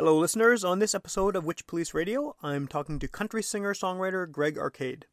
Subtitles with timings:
[0.00, 0.64] Hello, listeners.
[0.64, 5.04] On this episode of Witch Police Radio, I'm talking to country singer songwriter Greg Arcade.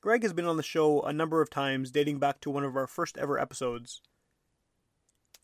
[0.00, 2.74] Greg has been on the show a number of times, dating back to one of
[2.74, 4.02] our first ever episodes,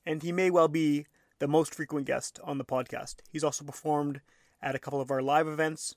[0.04, 1.06] and he may well be
[1.38, 3.20] the most frequent guest on the podcast.
[3.30, 4.20] He's also performed
[4.60, 5.94] at a couple of our live events,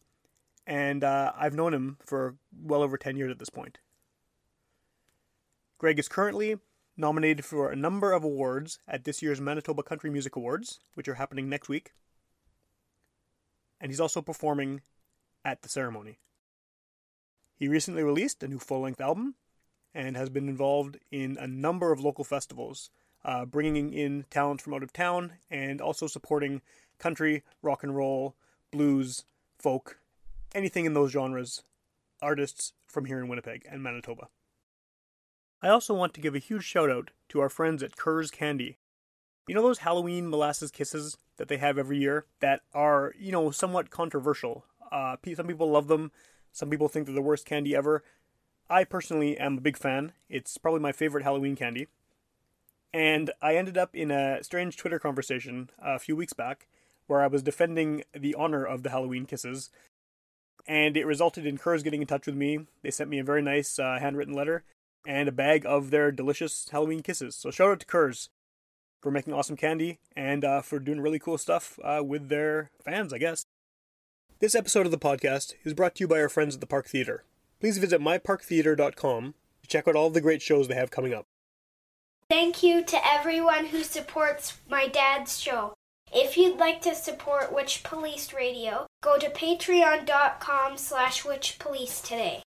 [0.67, 3.79] and uh, I've known him for well over 10 years at this point.
[5.79, 6.57] Greg is currently
[6.95, 11.15] nominated for a number of awards at this year's Manitoba Country Music Awards, which are
[11.15, 11.93] happening next week.
[13.85, 14.81] And he's also performing
[15.45, 16.17] at the ceremony.
[17.55, 19.35] He recently released a new full length album
[19.93, 22.89] and has been involved in a number of local festivals,
[23.23, 26.63] uh, bringing in talent from out of town and also supporting
[26.97, 28.35] country, rock and roll,
[28.71, 29.25] blues,
[29.59, 29.99] folk,
[30.55, 31.61] anything in those genres,
[32.23, 34.29] artists from here in Winnipeg and Manitoba.
[35.61, 38.79] I also want to give a huge shout out to our friends at Kerr's Candy.
[39.47, 43.51] You know those Halloween molasses kisses that they have every year that are, you know,
[43.51, 44.65] somewhat controversial.
[44.91, 46.11] Uh, some people love them,
[46.51, 48.03] some people think they're the worst candy ever.
[48.69, 50.13] I personally am a big fan.
[50.29, 51.87] It's probably my favorite Halloween candy.
[52.93, 56.67] And I ended up in a strange Twitter conversation a few weeks back
[57.07, 59.69] where I was defending the honor of the Halloween kisses.
[60.65, 62.65] And it resulted in Kerr's getting in touch with me.
[62.81, 64.63] They sent me a very nice uh, handwritten letter
[65.05, 67.35] and a bag of their delicious Halloween kisses.
[67.35, 68.29] So shout out to Kerr's
[69.05, 73.13] for making awesome candy and uh, for doing really cool stuff uh, with their fans,
[73.13, 73.45] I guess.
[74.39, 76.87] This episode of the podcast is brought to you by our friends at the Park
[76.87, 77.23] Theatre.
[77.59, 81.27] Please visit myparktheatre.com to check out all the great shows they have coming up.
[82.31, 85.75] Thank you to everyone who supports my dad's show.
[86.11, 92.41] If you'd like to support Witch Police Radio, go to patreon.com slash witchpolice today.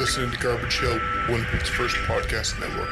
[0.00, 0.98] Listening to Garbage Hill,
[1.28, 2.88] Winnipeg's first podcast network.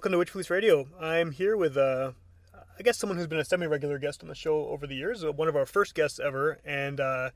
[0.00, 0.88] Welcome to Witch Police Radio.
[0.98, 2.12] I'm here with, uh,
[2.54, 5.22] I guess, someone who's been a semi-regular guest on the show over the years.
[5.22, 7.28] Uh, one of our first guests ever, and uh,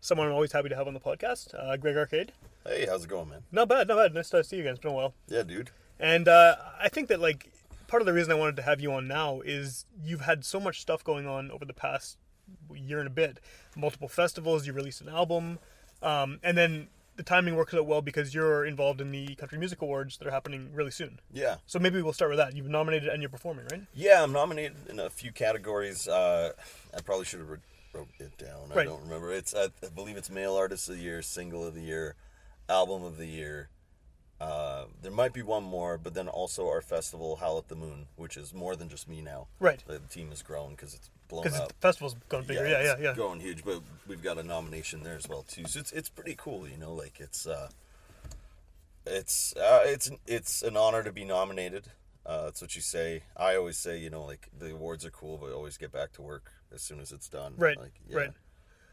[0.00, 1.52] someone I'm always happy to have on the podcast.
[1.52, 2.30] Uh, Greg Arcade.
[2.64, 3.42] Hey, how's it going, man?
[3.50, 4.14] Not bad, not bad.
[4.14, 4.74] Nice to see you again.
[4.74, 5.14] It's been a while.
[5.26, 5.70] Yeah, dude.
[5.98, 7.52] And uh, I think that like
[7.88, 10.60] part of the reason I wanted to have you on now is you've had so
[10.60, 12.18] much stuff going on over the past
[12.72, 13.40] year and a bit.
[13.74, 14.64] Multiple festivals.
[14.64, 15.58] You released an album,
[16.04, 16.86] um, and then
[17.16, 20.30] the timing works out well because you're involved in the Country Music Awards that are
[20.30, 21.20] happening really soon.
[21.32, 21.56] Yeah.
[21.66, 22.56] So maybe we'll start with that.
[22.56, 23.82] You've nominated and you're performing, right?
[23.94, 26.08] Yeah, I'm nominated in a few categories.
[26.08, 26.52] Uh,
[26.96, 27.60] I probably should have wrote
[27.94, 28.70] wrote it down.
[28.74, 29.32] I don't remember.
[29.32, 32.16] It's I, I believe it's Male Artist of the Year, Single of the Year,
[32.68, 33.68] Album of the Year.
[34.40, 38.06] Uh, there might be one more, but then also our festival, Howl at the Moon,
[38.16, 39.46] which is more than just me now.
[39.60, 39.84] Right.
[39.86, 42.64] The team has grown because it's blown Because the festival's gone bigger.
[42.66, 43.14] Yeah, yeah, it's yeah.
[43.14, 45.64] Going huge, but we've got a nomination there as well too.
[45.66, 46.92] So it's it's pretty cool, you know.
[46.94, 47.68] Like it's uh,
[49.06, 51.84] it's uh, it's it's an honor to be nominated.
[52.24, 53.24] Uh, that's what you say.
[53.36, 56.22] I always say, you know, like the awards are cool, but always get back to
[56.22, 57.54] work as soon as it's done.
[57.56, 58.16] Right, Like, yeah.
[58.16, 58.30] right.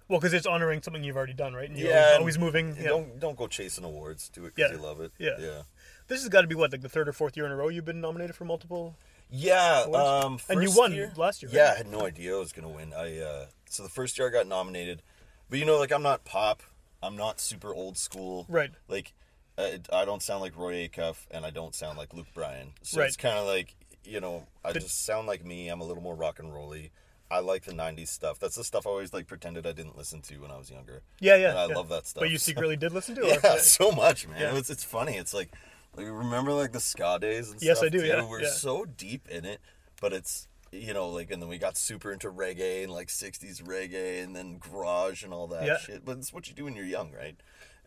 [0.07, 1.69] Well, because it's honoring something you've already done, right?
[1.69, 2.75] And you're Yeah, always, and- always moving.
[2.75, 2.87] Yeah.
[2.89, 4.29] Don't don't go chasing awards.
[4.29, 5.11] Do it because Yeah, you love it.
[5.19, 5.35] yeah.
[5.37, 5.61] Yeah.
[6.07, 7.67] This has got to be what, like the third or fourth year in a row
[7.67, 8.95] you've been nominated for multiple.
[9.31, 11.71] Yeah, um, And you won year- last year, Yeah.
[11.73, 12.93] I had no idea I was gonna win.
[12.93, 15.01] I uh, so the first year I got nominated,
[15.49, 16.63] but you know, like I'm not pop.
[17.01, 18.45] I'm not super old school.
[18.49, 18.71] Right.
[18.89, 19.13] Like,
[19.57, 22.73] I, I don't sound like Roy Acuff, and I don't sound like Luke Bryan.
[22.81, 23.07] So Right.
[23.07, 23.75] it's kind of like
[24.05, 25.67] you know, I But- just sound like me.
[25.67, 26.91] I'm a little more rock and rolly.
[27.31, 28.39] I like the '90s stuff.
[28.39, 31.03] That's the stuff I always like pretended I didn't listen to when I was younger.
[31.19, 31.49] Yeah, yeah.
[31.51, 31.75] And I yeah.
[31.75, 32.21] love that stuff.
[32.21, 33.43] But you secretly did listen to it?
[33.45, 34.41] or- so much, man.
[34.41, 34.57] Yeah.
[34.57, 35.15] It's, it's funny.
[35.15, 35.51] It's like,
[35.95, 37.87] like remember like the ska days and Yes, stuff.
[37.87, 38.07] I do, too?
[38.07, 38.49] yeah, we're yeah.
[38.49, 39.59] so deep in it,
[40.01, 43.61] but it's you know like, and then we got super into reggae and like '60s
[43.63, 45.77] reggae and then garage and all that Yeah.
[45.77, 46.05] shit.
[46.05, 47.35] But it's what you do when you're young, right?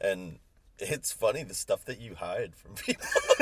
[0.00, 0.38] And
[0.78, 3.06] it's funny the stuff that you hide from people,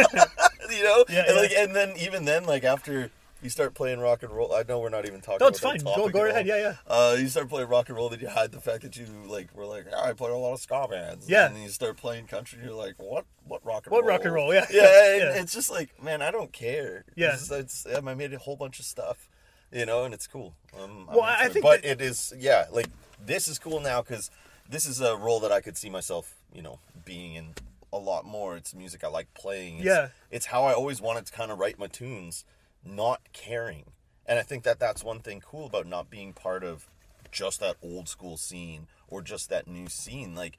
[0.70, 1.04] you know.
[1.08, 1.40] Yeah, and yeah.
[1.40, 3.10] like, and then even then, like after.
[3.42, 4.52] You start playing rock and roll.
[4.54, 5.38] I know we're not even talking.
[5.40, 5.78] No, it's fine.
[5.78, 6.42] Go- go ahead.
[6.42, 6.56] all.
[6.56, 6.74] Yeah, yeah.
[6.86, 9.54] Uh, you start playing rock and roll, then you hide the fact that you like
[9.56, 11.28] were like, "Ah, I play a lot of ska bands.
[11.28, 11.46] Yeah.
[11.46, 13.24] And then you start playing country, you're like, what?
[13.46, 14.10] What rock and What roll?
[14.10, 14.66] rock and roll, yeah.
[14.70, 14.82] Yeah.
[15.16, 15.40] Yeah.
[15.40, 17.04] It's just like, man, I don't care.
[17.16, 17.32] Yeah.
[17.32, 19.28] It's, it's, I made a whole bunch of stuff,
[19.72, 20.54] you know, and it's cool.
[20.78, 21.52] Um, Well, I- I into it.
[21.54, 22.88] think but that- it is, yeah, like
[23.24, 24.30] this is cool now because
[24.68, 27.54] this is a role that I could see myself, you know, being in
[27.92, 28.56] a lot more.
[28.56, 29.76] It's music I like playing.
[29.78, 30.08] It's, Yeah.
[30.30, 32.44] It's how I always wanted to kind of write my tunes,
[32.84, 33.84] not caring.
[34.26, 36.88] And I think that that's one thing cool about not being part of
[37.32, 40.34] just that old school scene or just that new scene.
[40.34, 40.58] Like,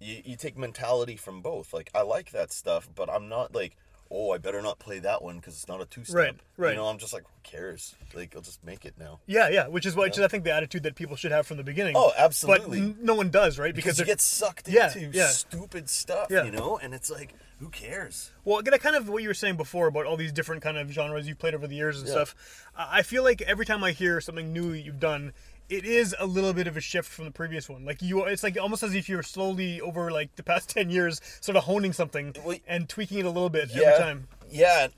[0.00, 1.72] you, you take mentality from both.
[1.72, 3.76] Like, I like that stuff, but I'm not like,
[4.10, 6.16] oh, I better not play that one because it's not a two step.
[6.16, 6.70] Right, right.
[6.70, 7.94] You know, I'm just like, who cares?
[8.14, 9.20] Like, I'll just make it now.
[9.26, 11.46] Yeah, yeah, which is what which is I think the attitude that people should have
[11.46, 11.94] from the beginning.
[11.96, 12.80] Oh, But absolutely.
[12.80, 13.74] n- no one does, right?
[13.74, 15.28] Because, Because, you they're- get sucked Yeah, into yeah.
[15.28, 16.44] stupid stuff, Yeah.
[16.44, 16.78] you know?
[16.78, 18.30] And it's like, who cares?
[18.44, 20.90] Well, again, kind of what you were saying before about all these different kind of
[20.90, 22.34] genres you've played over the years and stuff.
[22.76, 25.32] I I feel like every time I hear something new you've done,
[25.68, 27.84] it is a little bit of a shift from the previous one.
[27.84, 31.20] Like you, it's like almost as if you're slowly over like the past ten years,
[31.40, 33.82] sort of honing something Well, and tweaking it a little bit Yeah.
[33.88, 34.28] every time.
[34.50, 34.88] Yeah,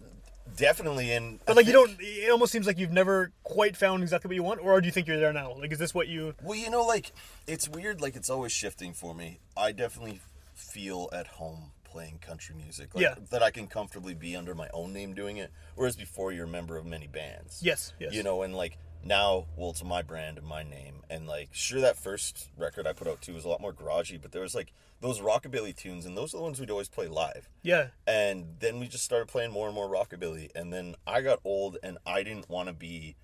[0.56, 1.12] definitely.
[1.12, 4.28] And But I like you don't, it almost seems like you've never quite found exactly
[4.28, 5.54] what you want, or do you think you're there now?
[5.58, 6.34] Like, is this what you?
[6.42, 7.12] Well, you know, like
[7.46, 8.00] it's weird.
[8.00, 9.40] Like it's always shifting for me.
[9.56, 10.20] I definitely
[10.54, 12.94] feel at home playing country music.
[12.94, 13.14] Like, Yeah.
[13.30, 15.50] That I can comfortably be under my own name doing it.
[15.74, 17.60] Whereas before, you're a member of many bands.
[17.62, 18.12] Yes, yes.
[18.12, 18.76] You know, and like
[19.08, 21.02] now, well, it's my brand and my name.
[21.10, 24.20] And like, sure, that first record I put out too was a lot more garagey,
[24.20, 27.06] but there was like those rockabilly tunes, and those are the ones we'd always play
[27.06, 27.48] live.
[27.62, 30.50] Yeah, And then we just started playing more and more rockabilly.
[30.54, 33.16] And then I got old and I didn't want to be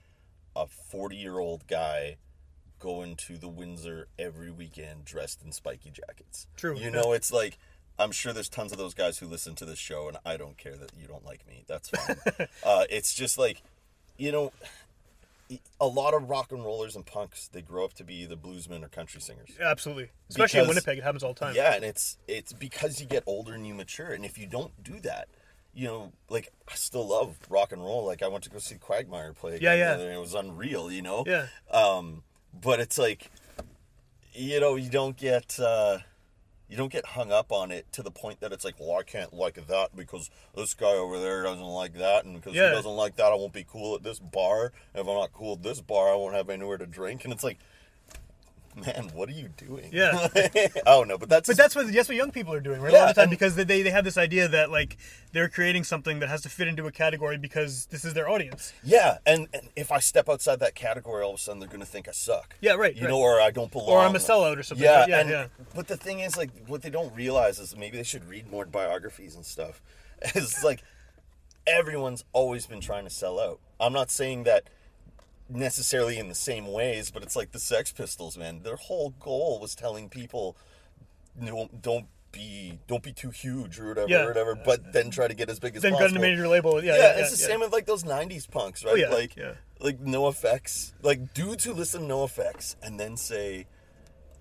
[0.57, 2.17] a 40 year old guy
[2.79, 6.47] going to the Windsor every weekend dressed in spiky jackets.
[6.57, 7.59] True, You know, it's like,
[7.99, 10.59] I'm sure there's tons of those guys who listen to this show and I don't
[10.59, 11.65] care that you don't like me.
[11.67, 12.17] That's fine.
[12.65, 13.63] uh, it's just like,
[14.17, 14.53] you know,
[15.81, 18.85] a lot of rock and rollers and punks, they grow up to be either bluesmen
[18.85, 19.51] or country singers.
[19.61, 20.11] absolutely.
[20.31, 21.55] Especially in Winnipeg, it happens all the time.
[21.55, 24.83] Yeah, and it's it's because you get older and you mature, and if you don't
[24.83, 25.29] do that,
[25.75, 28.05] you know, like I still love rock and roll.
[28.05, 29.59] Like I went to go see Quagmire play.
[29.61, 29.95] Yeah, again yeah.
[29.95, 31.25] other It was unreal, you know.
[31.27, 31.47] Yeah.
[31.71, 32.23] Um,
[32.53, 33.31] but it's like,
[34.33, 35.59] you know, you don't get.
[35.59, 35.99] uh
[36.69, 39.03] you don't get hung up on it to the point that it's like, well, I
[39.03, 42.71] can't like that because this guy over there doesn't like that, and because Yeah.
[42.71, 44.73] he doesn't like that, I won't be cool at this bar.
[44.95, 47.25] If I'm not cool at this bar, I won't have anywhere to drink.
[47.25, 47.59] And it's like,
[48.75, 49.91] man, what are you doing?
[49.93, 50.29] Yeah.
[50.35, 52.93] I don't but that's But that's what that's what young people are doing, right?
[52.93, 54.97] a lot of the time because they, they have this idea that like
[55.33, 58.73] they're creating something that has to fit into a category because this is their audience.
[58.83, 61.85] Yeah, and, and if I step outside that category, all of a sudden they're gonna
[61.85, 62.57] think I suck.
[62.61, 63.11] Yeah, right, You right.
[63.11, 64.85] know, or I don't belong, Or I'm a sellout or something.
[64.85, 65.47] Yeah, Yeah, and, yeah.
[65.75, 68.65] But the thing is, like, what they don't realize is maybe they should read more
[68.65, 69.81] biographies and stuff.
[70.35, 70.83] It's like
[71.67, 73.61] everyone's always been trying to sell out.
[73.81, 74.65] I'm not saying that
[75.49, 78.63] necessarily in the same ways, but it's like the Sex Pistols, man.
[78.63, 80.57] Their whole goal was telling people,
[81.43, 84.23] don't don't be don't be too huge or whatever, Yeah.
[84.25, 84.55] or whatever.
[84.55, 86.17] But then try to get as big as Then possible.
[86.19, 86.83] a major label.
[86.83, 87.47] Yeah, Yeah, yeah, it's the yeah.
[87.49, 88.99] same with like those '90s punks, oh, right?
[88.99, 89.53] yeah, like, yeah.
[89.81, 93.67] like NOFX, like dudes who listen to NOFX and then say,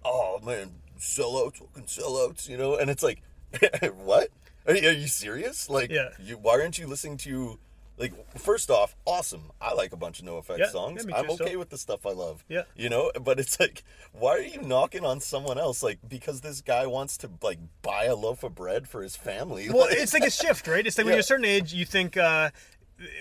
[0.03, 3.21] "Oh man, sellouts, fucking sellouts," you know, and it's like,
[3.95, 4.29] what?
[4.65, 5.69] Are you, are you serious?
[5.69, 6.09] Like, Yeah.
[6.19, 7.59] you, why aren't you listening to?
[7.97, 9.51] Like, first off, awesome.
[9.61, 11.05] I like a bunch of NOFX Yeah, songs.
[11.07, 11.59] yeah, I'm okay so.
[11.59, 12.43] with the stuff I love.
[12.49, 12.63] Yeah.
[12.75, 13.11] you know.
[13.21, 15.83] But it's like, why are you knocking on someone else?
[15.83, 19.69] Like, because this guy wants to like buy a loaf of bread for his family.
[19.69, 20.85] Well, Like- it's like a shift, right?
[20.85, 22.49] It's like when you're a certain age, you think uh,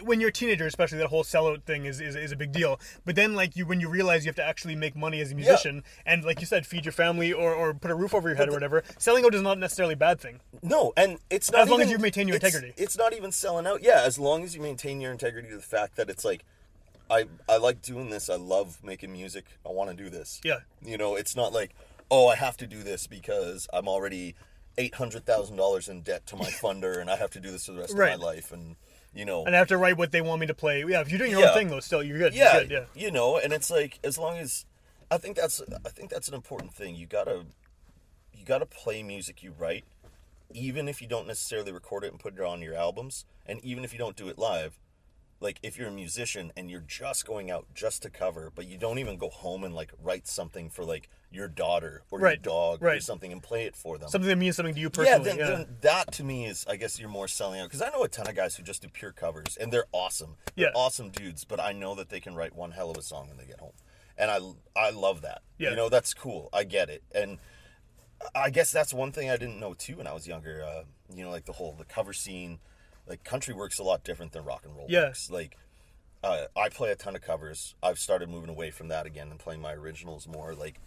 [0.02, 2.78] when you're a teenager, especially that whole sellout thing is, is, is a big deal.
[3.04, 5.34] But then, like you, when you realize you have to actually make money as a
[5.34, 8.36] musician, and like you said, feed your family or, or put a roof over your
[8.36, 10.40] head or whatever, selling out is not necessarily a bad thing.
[10.62, 12.80] No, and it's not As long as you maintain your it's- integrity.
[12.82, 13.82] It's not even selling out.
[13.82, 16.44] Yeah, as long as you maintain your integrity to the fact that it's like,
[17.10, 18.30] I I like doing this.
[18.30, 19.44] I love making music.
[19.66, 20.40] I want to do this.
[20.44, 20.60] Yeah.
[20.82, 21.74] You know, it's not like,
[22.10, 24.34] oh, I have to do this because I'm already
[24.78, 27.66] eight hundred thousand dollars in debt to my funder, and I have to do this
[27.66, 28.14] for the rest Right.
[28.14, 28.52] of my life.
[28.52, 28.76] And
[29.14, 30.84] you know, And I have to write what they want me to play.
[30.86, 31.48] Yeah, if you're doing your Yeah.
[31.50, 32.34] own thing though, still you're good.
[32.34, 33.02] yeah, You're good, yeah.
[33.04, 34.64] you know, and it's like as long as
[35.10, 36.94] I think that's I think that's an important thing.
[36.96, 37.44] You gotta
[38.32, 39.84] you gotta play music you write,
[40.52, 43.84] even if you don't necessarily record it and put it on your albums, and even
[43.84, 44.78] if you don't do it live.
[45.42, 48.78] Like if you're a musician and you're just going out just to cover, but you
[48.78, 52.42] don't even go home and like write something for like your daughter or Right, your
[52.42, 54.08] dog or something and play it for them.
[54.08, 55.24] Something that means something to you Yeah, personally.
[55.30, 57.88] then, Yeah, then that to me is, I guess you're more selling out because I
[57.90, 60.36] know a ton of guys who just do pure covers and they're awesome.
[60.54, 60.72] They're Yeah.
[60.74, 63.36] awesome dudes, but I know that they can write one hell of a song when
[63.38, 63.72] they get home,
[64.16, 64.38] and I
[64.76, 65.42] I love that.
[65.58, 65.70] Yeah.
[65.70, 66.48] You know, that's cool.
[66.52, 67.38] I get it, and
[68.34, 70.62] I guess that's one thing I didn't know too when I was younger.
[70.62, 72.60] Uh, you know, like the whole the cover scene,
[73.06, 75.06] like country works a lot different than rock and roll Yeah.
[75.06, 75.30] works.
[75.30, 75.56] Like.
[76.24, 77.74] Uh, I play a ton of covers.
[77.82, 80.54] I've started moving away from that again and playing my originals more.
[80.54, 80.78] Like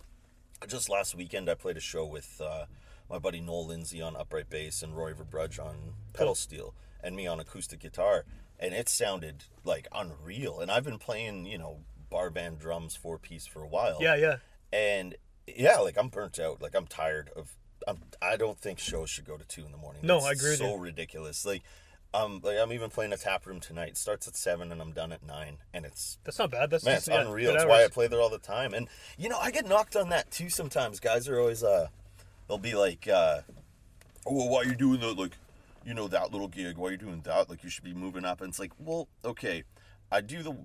[0.65, 2.67] just last weekend, I played a show with uh,
[3.09, 5.75] my buddy Noel Lindsay on upright bass and Roy Verbrugge on
[6.13, 8.23] pedal steel and me on acoustic guitar,
[8.61, 10.61] and it sounded like unreal.
[10.61, 11.79] And I've been playing, you know,
[12.09, 13.97] bar band drums four piece for a while.
[13.99, 14.37] yeah, yeah.
[14.71, 15.15] And
[15.47, 16.61] yeah, like I'm burnt out.
[16.61, 17.57] Like I'm tired of.
[17.85, 20.03] I'm, I don't think shows should go to two in the morning.
[20.05, 21.45] No, It's I agree So ridiculous.
[21.45, 21.63] Like
[22.15, 23.89] um, like I'm even playing a tap room tonight.
[23.89, 26.69] It starts at seven and I'm done at nine, and it's That's not bad.
[26.69, 27.53] That's man, just, it's yeah, unreal.
[27.53, 28.73] That's why I play there all the time.
[28.73, 30.99] And you know, I get knocked on that too sometimes.
[30.99, 31.87] Guys are always uh,
[32.47, 33.41] they'll be like, uh,
[34.25, 35.17] oh, well, why are you doing that?
[35.17, 35.33] Like,
[35.85, 36.77] you know, that little gig.
[36.77, 37.49] Why are you doing that?
[37.49, 38.41] Like, you should be moving up.
[38.41, 39.63] And it's like, well, okay,
[40.11, 40.55] I do the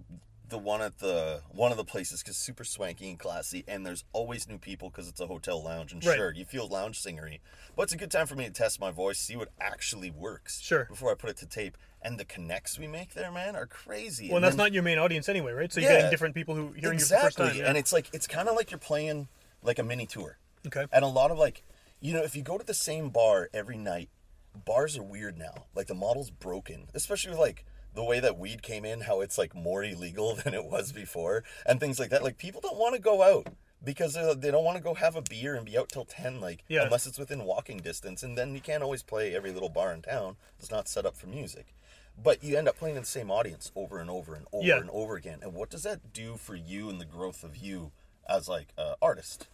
[0.51, 4.05] the one at the one of the places because super swanky and classy, and there's
[4.13, 5.93] always new people because it's a hotel lounge.
[5.93, 6.17] And Right.
[6.17, 7.41] sure, you feel lounge singery,
[7.75, 10.61] but it's a good time for me to test my voice, see what actually works.
[10.61, 10.85] Sure.
[10.85, 11.77] Before I put it to tape.
[12.03, 14.29] And the connects we make there, man, are crazy.
[14.29, 15.71] Well, And that's then- not your main audience anyway, right?
[15.71, 15.97] So you're Yeah.
[15.99, 17.27] getting different people who hearing you for the exactly.
[17.29, 17.57] first time.
[17.57, 17.69] Yeah.
[17.69, 19.29] And it's like it's kind of like you're playing
[19.63, 20.39] like a mini tour.
[20.67, 20.87] okay.
[20.93, 21.63] And a lot of like,
[22.01, 24.09] you know, if you go to the same bar every night,
[24.55, 25.67] bars are weird now.
[25.75, 29.37] Like the model's broken, especially with like the way that weed came in, how it's
[29.39, 32.23] like more illegal than it was before, and things like that.
[32.23, 33.49] Like people don't want to go out
[33.83, 36.63] because they're- don't want to go have a beer and be out till ten, like
[36.69, 36.83] Yeah.
[36.85, 38.23] unless it's within walking distance.
[38.23, 40.37] And then you can't always play every little bar in town.
[40.59, 41.75] It's not set up for music.
[42.23, 44.77] But you end up playing in the same audience over and over and over Yeah.
[44.79, 45.39] and over again.
[45.43, 47.93] And what does that do for you and the growth of you
[48.29, 49.49] as like an artist?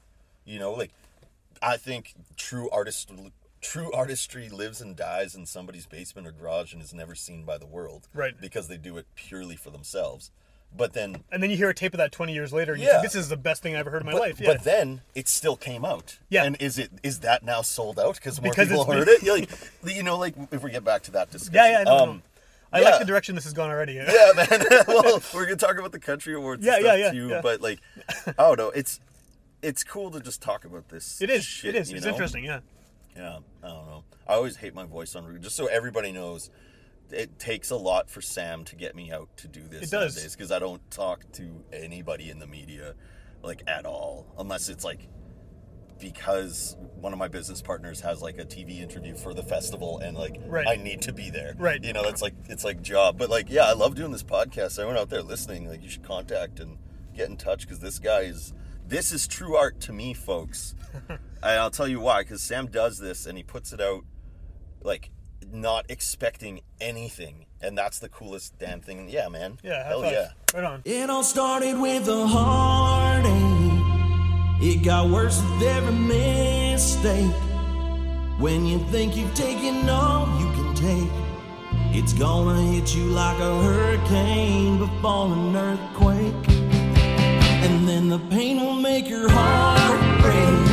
[0.44, 0.90] You know, like
[1.62, 3.10] I think true artist
[3.66, 7.58] true artistry lives and dies in somebody's basement or garage and is never seen by
[7.58, 8.08] the world.
[8.14, 8.40] Right.
[8.40, 10.30] Because they do it purely for themselves.
[10.76, 12.86] But then And then you hear a tape of that 20 years later, and you
[12.86, 13.00] Yeah.
[13.00, 14.40] think, this is the best thing I've ever heard in my but, life.
[14.40, 14.52] Yeah.
[14.52, 16.18] but then it still came out.
[16.28, 16.44] Yeah.
[16.44, 19.22] And is it is that now sold out because more Because people heard it?
[19.24, 21.54] Like you know, like if we get back to that discussion.
[21.54, 22.22] yeah, yeah, no, um, no.
[22.72, 22.90] I yeah.
[22.90, 23.94] like the direction this has gone already.
[23.94, 24.04] Yeah.
[24.36, 24.64] man.
[24.88, 26.64] well, we're gonna talk about the country awards.
[26.64, 27.40] Yeah, yeah, yeah, too, yeah.
[27.40, 27.80] But like,
[28.26, 28.70] I don't know.
[28.70, 29.00] It's
[29.62, 31.20] it's cool to just talk about this.
[31.20, 31.44] It is.
[31.44, 31.92] Shit, it is.
[31.92, 32.12] It's know?
[32.12, 32.44] interesting.
[32.44, 32.60] Yeah.
[33.16, 34.04] Yeah, I don't know.
[34.28, 35.42] I always hate my voice on record.
[35.42, 36.50] Just so everybody knows,
[37.10, 39.84] it takes a lot for Sam to get me out to do this.
[39.84, 40.22] It does.
[40.34, 42.94] because I don't talk to anybody in the media
[43.42, 45.08] like at all, unless it's like
[45.98, 50.16] because one of my business partners has like a TV interview for the festival and
[50.16, 50.66] like Right.
[50.68, 51.54] I need to be there.
[51.58, 51.82] Right.
[51.82, 53.16] You know, that's like it's like job.
[53.18, 54.78] But like yeah, I love doing this podcast.
[54.78, 56.76] Everyone out there listening, like you should contact and
[57.14, 58.52] get in touch because this guy is
[58.88, 60.74] this is true art to me, folks.
[61.08, 64.04] and I'll tell you why, because Sam does this and he puts it out
[64.82, 65.10] like
[65.52, 67.46] not expecting anything.
[67.60, 69.08] And that's the coolest damn thing.
[69.08, 69.58] Yeah, man.
[69.62, 69.82] Yeah.
[69.82, 70.12] High Hell five.
[70.12, 70.28] yeah.
[70.54, 70.82] Right on.
[70.84, 73.32] It all started with a heartache.
[74.62, 77.32] It got worse with every mistake.
[78.38, 83.62] When you think you've taken all you can take, it's gonna hit you like a
[83.62, 86.75] hurricane before an earthquake.
[87.66, 90.66] And then the pain will make your heart break.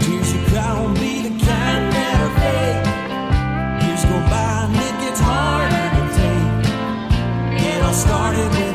[0.00, 2.86] Tears you cry won't be the kind that are fake.
[3.82, 7.66] Years go by and it gets harder to take.
[7.66, 8.65] It all started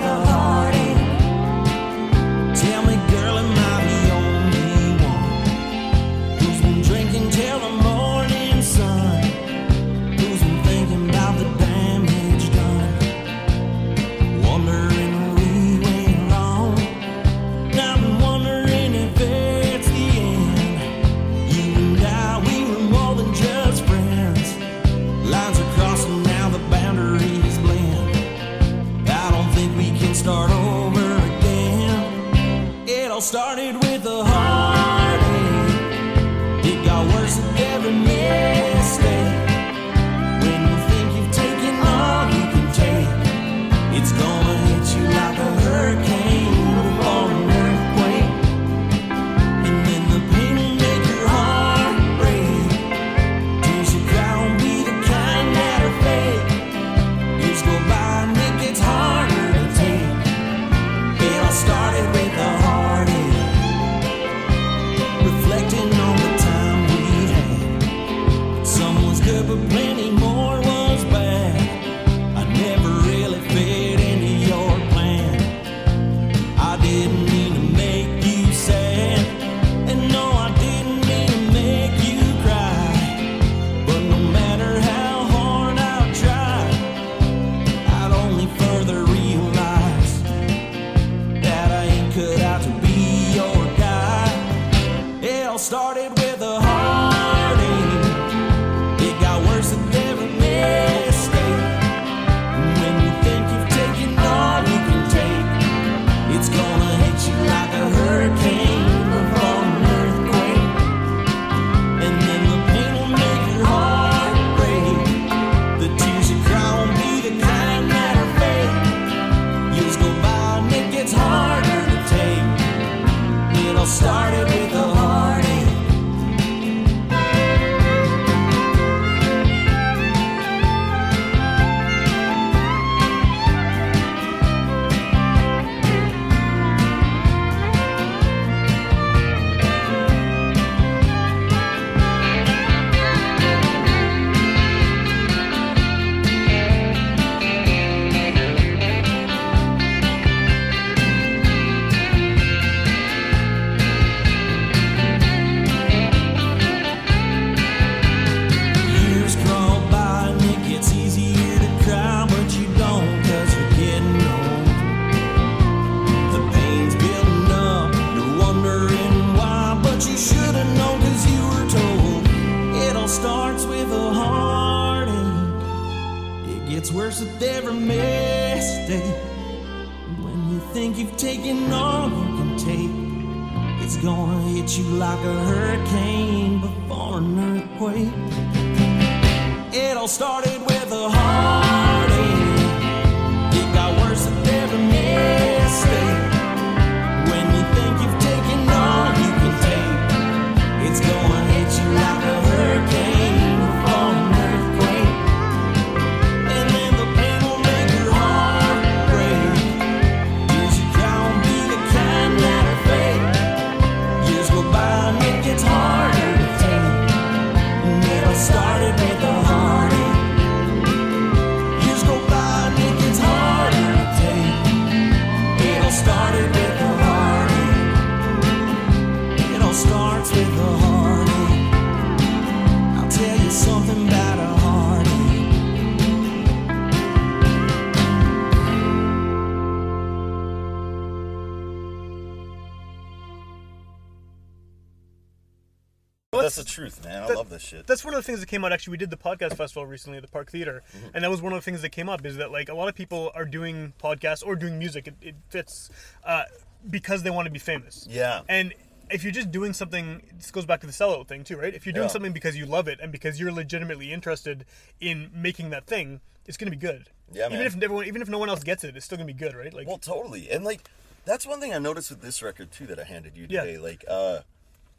[247.72, 247.88] shit.
[247.88, 248.72] That's one of the things that came out.
[248.72, 251.08] Actually, we did the podcast festival recently at the Park Theater, Mm-hmm.
[251.16, 252.26] and that was one of the things that came up.
[252.26, 255.08] Is that like a lot of people are doing podcasts or doing music.
[255.08, 255.90] It, it fits
[256.24, 256.44] uh,
[256.90, 258.08] because they want to be famous.
[258.10, 258.42] Yeah.
[258.50, 258.74] And
[259.10, 261.74] if you're just doing something, this goes back to the sellout thing too, right?
[261.74, 262.12] If you're doing Yeah.
[262.14, 264.66] something because you love it and because you're legitimately interested
[265.00, 267.10] in making that thing, it's gonna be good.
[267.34, 269.34] Yeah, Even if everyone, even if no one else gets it, it's still gonna be
[269.34, 269.74] good, right?
[269.74, 270.50] Like, Well, totally.
[270.50, 270.90] And like
[271.26, 273.64] that's one thing I noticed with this record too that I handed you Yeah.
[273.64, 273.78] today.
[273.78, 274.40] Like, uh,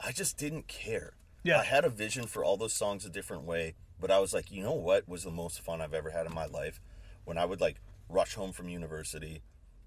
[0.01, 1.13] I just didn't care.
[1.43, 1.59] Yeah.
[1.59, 4.51] I had a vision for all those songs a different way, but I was like,
[4.51, 6.81] you know what was the most fun I've ever had in my life?
[7.25, 9.43] When I would like rush home from university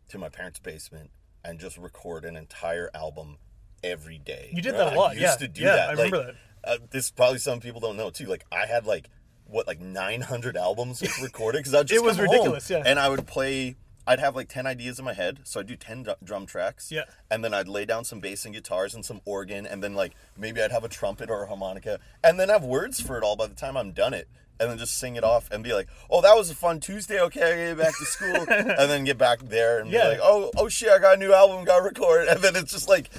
[0.09, 1.11] to my parents' basement
[1.43, 3.37] and just record an entire album
[3.83, 4.49] every day.
[4.53, 5.35] You did know, that a lot, I used yeah.
[5.35, 5.89] to do Yeah, that.
[5.89, 6.35] I remember that.
[6.63, 8.25] Uh, this probably some people don't know too.
[8.25, 9.09] Like I had like
[9.45, 12.83] what like 900 albums recorded because I just It was ridiculous, yeah.
[12.85, 13.75] And I would play.
[14.07, 16.91] I'd have like 10 ideas in my head, so I'd do 10 drum tracks.
[16.91, 17.03] Yeah.
[17.31, 20.13] And then I'd lay down some bass and guitars and some organ, and then like
[20.37, 23.35] maybe I'd have a trumpet or a harmonica, and then have words for it all
[23.35, 24.27] by the time I'm done it.
[24.57, 27.19] And then just sing it off and be like, "Oh, that was a fun Tuesday.
[27.19, 30.03] Okay, I get back to school." and then get back there and Yeah.
[30.03, 32.71] be like, "Oh, oh shit, I got a new album, got recorded." And then it's
[32.71, 33.09] just like,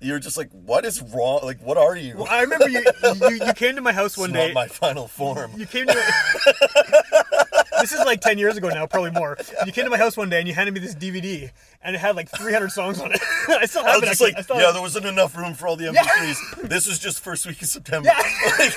[0.00, 1.40] you're just like, "What is wrong?
[1.42, 4.36] Like, what are you?" I remember you, you you came to my house one It's
[4.48, 4.52] day.
[4.52, 5.50] my final form.
[5.56, 5.94] You came to.
[7.80, 9.36] this is like ten years ago now, probably more.
[9.64, 11.50] You came to my house one day and you handed me this DVD,
[11.82, 13.20] and it had like 300 songs on it.
[13.48, 14.12] I still I have was it.
[14.12, 16.68] just like, I still yeah, have there wasn't enough room for all the MP3s.
[16.68, 18.10] This was just first week of September.
[18.12, 18.74] it.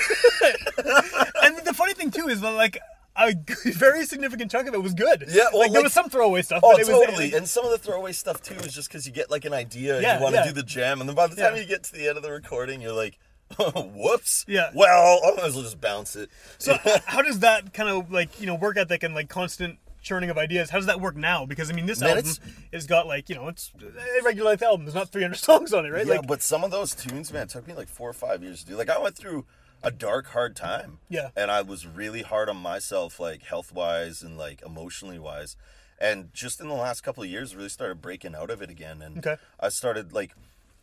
[1.42, 2.78] And the funny thing too is that like
[3.16, 3.34] a
[3.72, 5.24] very significant chunk of it was good.
[5.28, 6.60] Yeah, well, like, there was some throwaway stuff.
[6.62, 7.34] Oh, but it was, totally.
[7.34, 9.94] and some of the throwaway stuff too is just because you get like an idea
[9.94, 10.46] and Yeah, you want to yeah.
[10.46, 11.62] do the jam, and then by the time Yeah.
[11.62, 13.18] you get to the end of the recording, you're like,
[13.94, 14.70] "Whoops." Yeah.
[14.74, 16.30] Well, I might as well just bounce it.
[16.58, 20.30] So how does that kind of like you know work ethic and like constant churning
[20.30, 20.70] of ideas?
[20.70, 21.44] How does that work now?
[21.46, 22.40] Because I mean, this Man, album it's-
[22.72, 23.86] has got like you know it's uh,
[24.20, 24.84] a regular length album.
[24.84, 26.06] There's not 300 songs on it, right?
[26.06, 28.60] Yeah, like but some of those tunes, man, took me like four or five years
[28.64, 28.76] to do.
[28.76, 29.46] Like I went through
[29.82, 30.98] a dark, hard time.
[31.08, 31.30] Yeah.
[31.34, 35.56] And I was really hard on myself, like health wise and like emotionally wise.
[35.98, 39.00] And just in the last couple of years, really started breaking out of it again.
[39.02, 39.36] And Okay.
[39.58, 40.32] I started like,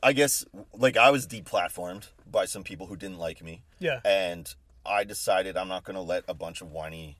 [0.01, 3.63] I guess, like I was deplatformed by some people who didn't like me.
[3.79, 3.99] Yeah.
[4.05, 4.53] And
[4.85, 7.17] I decided I'm not going to let a bunch of whiny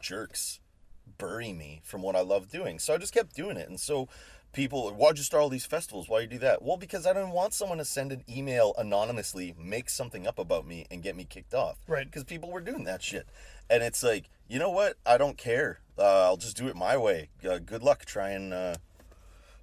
[0.00, 0.60] jerks
[1.18, 2.78] bury me from what I love doing.
[2.78, 3.68] So I just kept doing it.
[3.68, 4.08] And so
[4.52, 6.08] people, why'd you start all these festivals?
[6.08, 6.62] Why you do that?
[6.62, 10.66] Well, because I didn't want someone to send an email anonymously, make something up about
[10.66, 11.78] me, and get me kicked off.
[11.86, 12.06] Right.
[12.06, 13.26] Because people were doing that shit.
[13.68, 14.96] And it's like, you know what?
[15.06, 15.80] I don't care.
[15.98, 17.28] Uh, I'll just do it my way.
[17.48, 18.04] Uh, good luck.
[18.04, 18.74] Try and uh,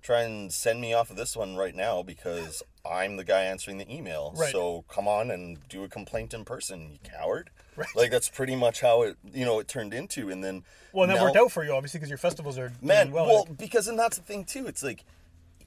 [0.02, 3.77] try and send me off of this one right now because I'm the guy answering
[3.77, 4.33] the email.
[4.35, 4.51] Right.
[4.51, 7.49] So come on and do a complaint in person, you coward.
[7.75, 7.87] Right.
[7.95, 11.11] Like that's pretty much how it you know it turned into, and then well, and
[11.11, 13.11] that now- worked out for you obviously because your festivals are man.
[13.11, 13.25] well.
[13.25, 14.67] Well, because and that's the thing too.
[14.67, 15.05] It's like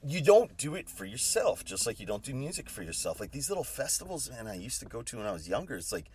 [0.04, 3.20] you don't do it for yourself, just like you don't do music for yourself.
[3.20, 5.76] Like these little festivals, man, I used to go to when I was younger.
[5.76, 6.10] It's like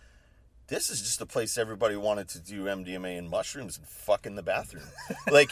[0.68, 4.34] this is just a place everybody wanted to do MDMA and mushrooms and fuck in
[4.34, 4.84] the bathroom.
[5.30, 5.50] like,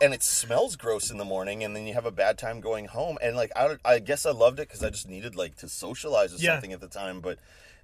[0.00, 2.86] and it smells gross in the morning, and then you have a bad time going
[2.86, 3.16] home.
[3.22, 6.34] And like, I, I guess I loved it because I just needed like to socialize
[6.34, 6.54] or Yeah.
[6.54, 7.20] something at the time.
[7.20, 7.38] But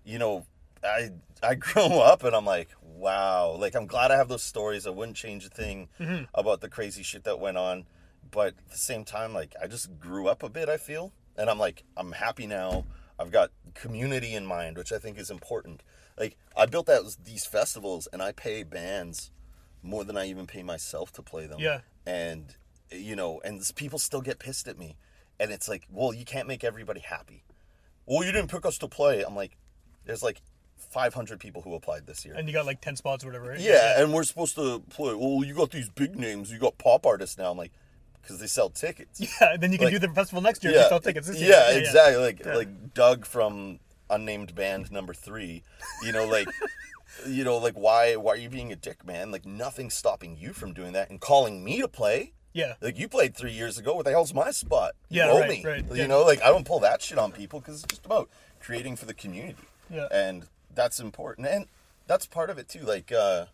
[0.04, 0.44] you know,
[0.84, 1.10] I
[1.42, 3.56] I grew up and I'm like, wow.
[3.58, 4.86] Like, I'm glad I have those stories.
[4.86, 6.24] I wouldn't change a thing Mm-hmm.
[6.34, 7.86] about the crazy shit that went on.
[8.28, 10.68] But at the same time, like, I just grew up a bit.
[10.68, 12.84] I feel, and I'm like, I'm happy now.
[13.20, 15.82] I've got community in mind, which I think is important.
[16.18, 19.30] Like, I built that these festivals, and I pay bands
[19.82, 21.58] more than I even pay myself to play them.
[21.60, 21.80] Yeah.
[22.06, 22.54] And
[22.90, 24.96] you know, and people still get pissed at me,
[25.40, 27.44] and it's like, well, you can't make everybody happy.
[28.06, 29.22] Well, you didn't pick us to play.
[29.24, 29.56] I'm like,
[30.04, 30.40] there's like
[30.76, 32.34] 500 people who applied this year.
[32.34, 33.48] And you got like ten spots or whatever.
[33.48, 33.60] Right?
[33.60, 35.14] Yeah, and we're supposed to play.
[35.14, 36.50] Well, you got these big names.
[36.52, 37.50] You got pop artists now.
[37.50, 37.72] I'm like,
[38.22, 39.20] because they sell tickets.
[39.40, 40.72] Yeah, and then you can Like- do the festival next year.
[40.74, 41.50] if you sell tickets this year.
[41.50, 42.22] yeah, exactly.
[42.22, 42.54] Like Yeah.
[42.54, 45.62] like Doug from unnamed band number three.
[46.02, 46.48] You know, like
[47.26, 49.30] you know, like why why are you being a dick, man?
[49.30, 52.32] Like nothing's stopping you from doing that and calling me to play.
[52.52, 52.74] Yeah.
[52.80, 53.94] Like you played three years ago.
[53.94, 54.92] What the hell's my spot?
[55.10, 56.06] You Yeah, right, right, You yeah.
[56.06, 59.04] know, like I don't pull that shit on people because it's just about creating for
[59.04, 59.62] the community.
[59.90, 60.08] Yeah.
[60.10, 61.66] And that's important, and
[62.06, 62.80] that's part of it too.
[62.80, 63.46] Like, uh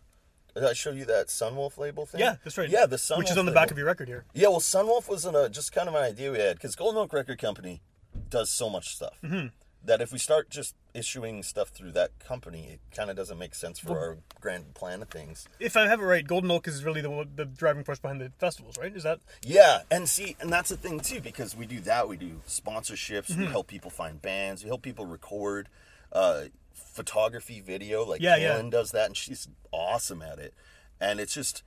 [0.55, 2.21] did I show you that Sunwolf label thing?
[2.21, 2.69] Yeah, that's right.
[2.69, 3.61] Yeah, the Sunwolf Which is on the label.
[3.61, 4.23] back of your record here.
[4.35, 7.01] Yeah, well, Sunwolf was in a just kind of an idea we had because Golden
[7.01, 7.81] Oak Record Company
[8.29, 9.47] does so much stuff Mm-hmm.
[9.85, 13.53] That if we start just issuing stuff through that company, it kind of doesn't make
[13.53, 15.47] sense for our grand plan of things.
[15.59, 18.31] If I have it right, Golden Oak is really the the driving force behind the
[18.37, 18.95] festivals, right?
[18.95, 22.07] Is that Yeah, and see, and that's the thing too because we do that.
[22.07, 23.31] We do sponsorships.
[23.31, 23.41] Mm-hmm.
[23.41, 24.63] We help people find bands.
[24.63, 25.69] We help people record
[26.11, 26.43] uh,
[26.73, 28.05] photography, video.
[28.05, 28.61] Like Yeah, yeah.
[28.69, 30.53] Does that, and she's awesome at it.
[30.99, 31.63] And it's just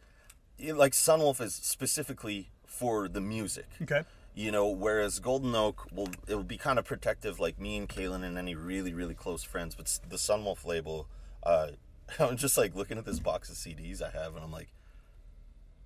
[0.59, 3.67] know, like Sunwolf is specifically for the music.
[3.83, 4.03] okay?
[4.39, 7.89] You know, whereas Golden Oak will it will be kind of protective, like me and
[7.89, 9.75] Kaylin and any really really close friends.
[9.75, 11.09] But the Sunwolf label,
[11.43, 11.69] uh,
[12.19, 14.69] I'm just like looking at this box of CDs I have, and I'm like,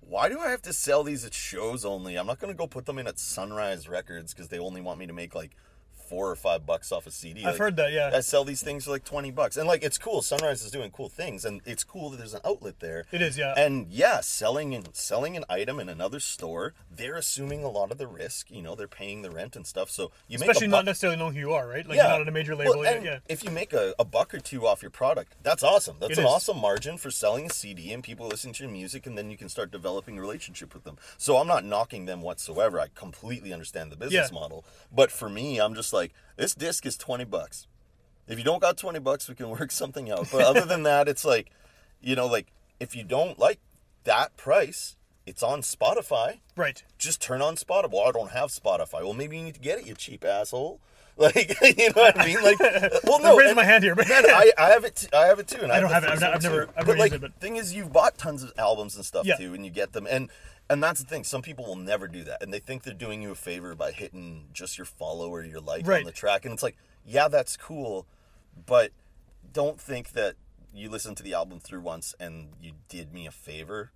[0.01, 2.17] why do I have to sell these at shows only?
[2.17, 5.07] I'm not gonna go put them in at Sunrise Records because they only want me
[5.07, 5.55] to make like
[6.11, 7.39] four or five bucks off a CD.
[7.41, 8.11] I've Like, heard that, yeah.
[8.13, 10.21] I sell these things for like twenty bucks, and like it's cool.
[10.21, 13.05] Sunrise is doing cool things, and it's cool that there's an outlet there.
[13.13, 13.53] It is, yeah.
[13.55, 17.97] And yeah, selling and selling an item in another store, they're assuming a lot of
[17.97, 18.51] the risk.
[18.51, 19.89] You know, they're paying the rent and stuff.
[19.89, 21.87] So you Especially not necessarily knowing who you are, right?
[21.87, 22.03] Like yeah.
[22.03, 22.73] you're not at a major label.
[22.79, 23.19] Well, yeah, and yeah.
[23.29, 25.95] If you make a, a buck or two off your product, that's awesome.
[26.01, 26.31] That's It an is.
[26.31, 29.37] awesome margin for selling a CD and people listening to your music, and then you
[29.37, 30.97] can start developing a relationship with them.
[31.17, 32.79] So I'm not knocking them whatsoever.
[32.81, 34.39] I completely understand the business Yeah.
[34.39, 34.65] model.
[34.91, 36.00] But for me, I'm just like,
[36.37, 37.67] this disc is 20 bucks.
[38.27, 40.27] If you don't got 20 bucks, we can work something out.
[40.31, 41.51] But other than that, it's like,
[42.01, 42.47] you know, like
[42.79, 43.59] if you don't like
[44.05, 46.83] that price, it's on Spotify Right.
[46.97, 47.91] just turn on Spotify.
[47.91, 49.01] Well, I don't have Spotify.
[49.03, 50.79] Well, maybe you need to get it, you cheap asshole.
[51.17, 52.41] Like, you know what I mean?
[52.41, 52.57] Like,
[53.03, 53.33] well, no.
[53.33, 54.95] I'm raising my hand here, but man, I, I have it.
[54.95, 56.09] T- I have it too, and I, I don't have it.
[56.09, 57.91] I've ne- I've never- I've but never like, used it, but- the thing is, you've
[57.91, 59.35] bought tons of albums and stuff Yeah.
[59.35, 60.29] too, and you get them, and
[60.71, 61.23] and that's the thing.
[61.23, 63.91] Some people will never do that, and they think they're doing you a favor by
[63.91, 65.99] hitting just your follow or your like Right.
[65.99, 68.07] on the track, and it's like, yeah, that's cool,
[68.65, 68.91] but
[69.53, 70.35] don't think that
[70.73, 73.91] you listened to the album through once and you did me a favor.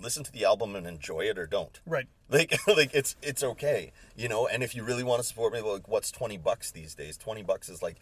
[0.00, 1.80] Listen to the album and enjoy it, or don't.
[1.86, 2.06] Right.
[2.30, 4.46] Like, like it's it's okay, you know.
[4.46, 7.16] And if you really want to support me, like, what's twenty bucks these days?
[7.16, 7.96] Twenty bucks is like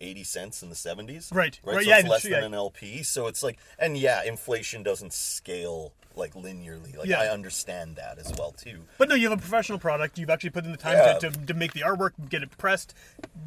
[0.00, 1.76] eighty cents in the seventies, Right, Right.
[1.76, 2.36] right, So yeah, it's less yeah.
[2.36, 3.02] than an LP.
[3.02, 6.96] So it's like, and yeah, inflation doesn't scale like linearly.
[6.96, 7.20] Like Yeah.
[7.20, 8.84] I understand that as well too.
[8.98, 10.16] But no, you have a professional product.
[10.16, 11.18] You've actually put in the time Yeah.
[11.18, 12.94] to, to, to make the artwork, get it pressed,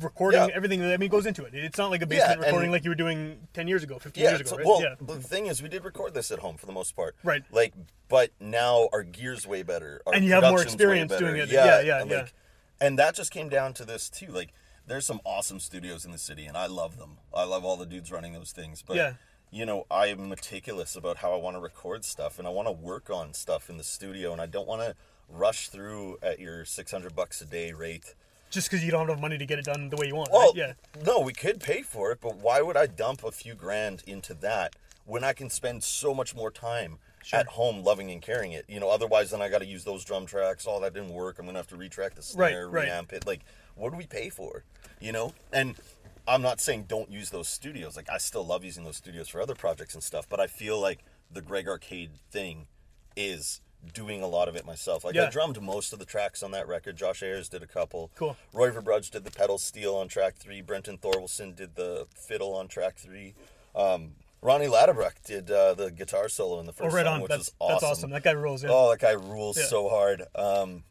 [0.01, 0.53] recording, Yeah.
[0.53, 0.83] everything.
[0.83, 1.53] I mean, goes into it.
[1.53, 4.25] It's not like a basement and- recording like you were doing ten years ago, fifteen
[4.25, 4.31] Yeah.
[4.31, 4.65] years ago, right?
[4.65, 4.95] well, yeah.
[4.99, 7.15] the thing is, we did record this at home for the most part.
[7.23, 7.43] Right.
[7.51, 7.73] Like,
[8.09, 10.01] but now our gear's way better.
[10.05, 11.47] Our And you have more experience doing it.
[11.49, 12.17] Yeah, yeah, and, yeah.
[12.17, 12.33] Like,
[12.81, 14.27] and that just came down to this too.
[14.27, 14.49] Like,
[14.87, 17.17] there's some awesome studios in the city, and I love them.
[17.33, 18.81] I love all the dudes running those things.
[18.81, 19.13] But Yeah.
[19.51, 22.67] you know, I am meticulous about how I want to record stuff, and I want
[22.67, 24.95] to work on stuff in the studio, and I don't want to
[25.29, 28.15] rush through at your 600 bucks a day rate.
[28.49, 30.31] Just because you don't have enough money to get it done the way you want.
[30.31, 30.55] Well, right?
[30.55, 30.73] Yeah.
[31.03, 34.33] no, we could pay for it, but why would I dump a few grand into
[34.35, 36.99] that when I can spend so much more time
[37.33, 38.63] at home loving and carrying it?
[38.69, 40.65] You know, otherwise then I got to use those drum tracks.
[40.65, 41.39] Oh, that didn't work.
[41.39, 42.87] I'm gonna have to retrack the Right, snare, right.
[42.87, 43.27] reamp it.
[43.27, 43.41] Like,
[43.77, 44.63] what do we pay for?
[44.99, 45.75] You know, and.
[46.29, 47.95] I'm not saying don't use those studios.
[47.95, 50.77] Like I still love using those studios for other projects and stuff, but I feel
[50.77, 50.99] like
[51.31, 52.67] the Greg Arcade thing
[53.15, 53.61] is
[53.93, 55.05] doing a lot of it myself.
[55.05, 56.97] Like I drummed most of the tracks on that record.
[56.97, 58.11] Josh Ayers did a couple.
[58.15, 58.35] Cool.
[58.51, 60.59] Roy Verbrugge did the pedal steel on track three.
[60.61, 63.33] Brenton Thorwaldson did the fiddle on track three.
[63.73, 67.21] Um, Ronnie Ladebrook did uh, the guitar solo in the Oh, first right song, on.
[67.21, 67.73] which That's is awesome.
[67.73, 68.09] that's awesome.
[68.09, 68.63] That guy rules.
[68.65, 68.69] Yeah.
[68.73, 69.63] Oh, that guy rules Yeah.
[69.67, 70.23] so hard.
[70.35, 70.83] Um,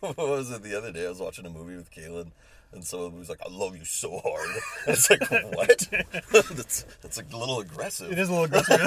[0.00, 1.06] what was it the other day?
[1.06, 2.30] I was watching a movie with Kaylin,
[2.72, 4.62] and so it was like, "I love you so hard." And
[4.96, 5.88] it's like, what?
[6.56, 8.12] that's that's like a little aggressive.
[8.12, 8.80] It is a little aggressive.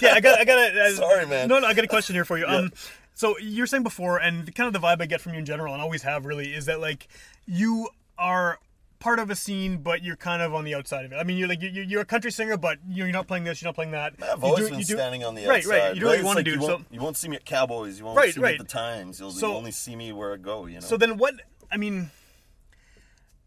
[0.00, 0.76] yeah, I got, I got.
[0.76, 1.48] A, Sorry, man.
[1.48, 2.46] No, no, I got a question here for you.
[2.46, 2.72] Um,
[3.14, 5.72] so you're saying before, and kind of the vibe I get from you in general,
[5.72, 7.08] and always have really, is that like
[7.46, 8.58] you are
[9.04, 11.16] part of a scene, but you're kind of on the outside of it.
[11.16, 13.68] I mean, you're like you're, you're a country singer, but you're not playing this, you're
[13.68, 14.14] not playing that.
[14.22, 15.70] I've You always do- been do- standing on the right, outside.
[15.78, 16.56] Right, You do what you want like to do.
[16.56, 17.98] You so, won't, you won't see me at Cowboys.
[17.98, 18.54] You won't Right, see me right.
[18.58, 19.20] at the Times.
[19.20, 20.64] You'll, So- you only see me where I go.
[20.64, 20.80] You know.
[20.80, 21.34] so then what?
[21.70, 22.10] I mean,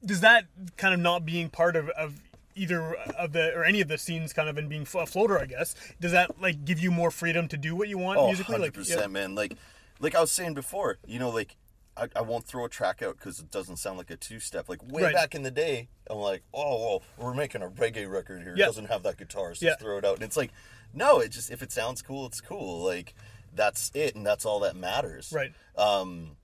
[0.06, 0.46] does that
[0.78, 2.22] kind of not being part of, of
[2.56, 5.46] either of the or any of the scenes, kind of, and being a floater, I
[5.48, 8.58] guess, does that like give you more freedom to do what you want Oh, musically?
[8.58, 9.08] 100%, Like, yeah.
[9.08, 9.34] man.
[9.34, 9.54] Like,
[10.00, 11.56] like I was saying before, you know, like
[12.00, 14.70] I, I won't throw a track out because it doesn't sound like a two step.
[14.70, 15.14] Like way Right.
[15.14, 18.54] back in the day, I'm like, oh, well, we're making a reggae record here.
[18.56, 18.66] Yeah.
[18.66, 19.72] It doesn't have that guitar, so Yeah.
[19.72, 20.16] just throw it out.
[20.16, 20.52] And it's like,
[20.94, 22.84] no, it just if it sounds cool, it's cool.
[22.84, 23.14] Like
[23.54, 25.34] that's it, and that's all that matters.
[25.36, 25.52] Right.
[25.78, 26.38] Um,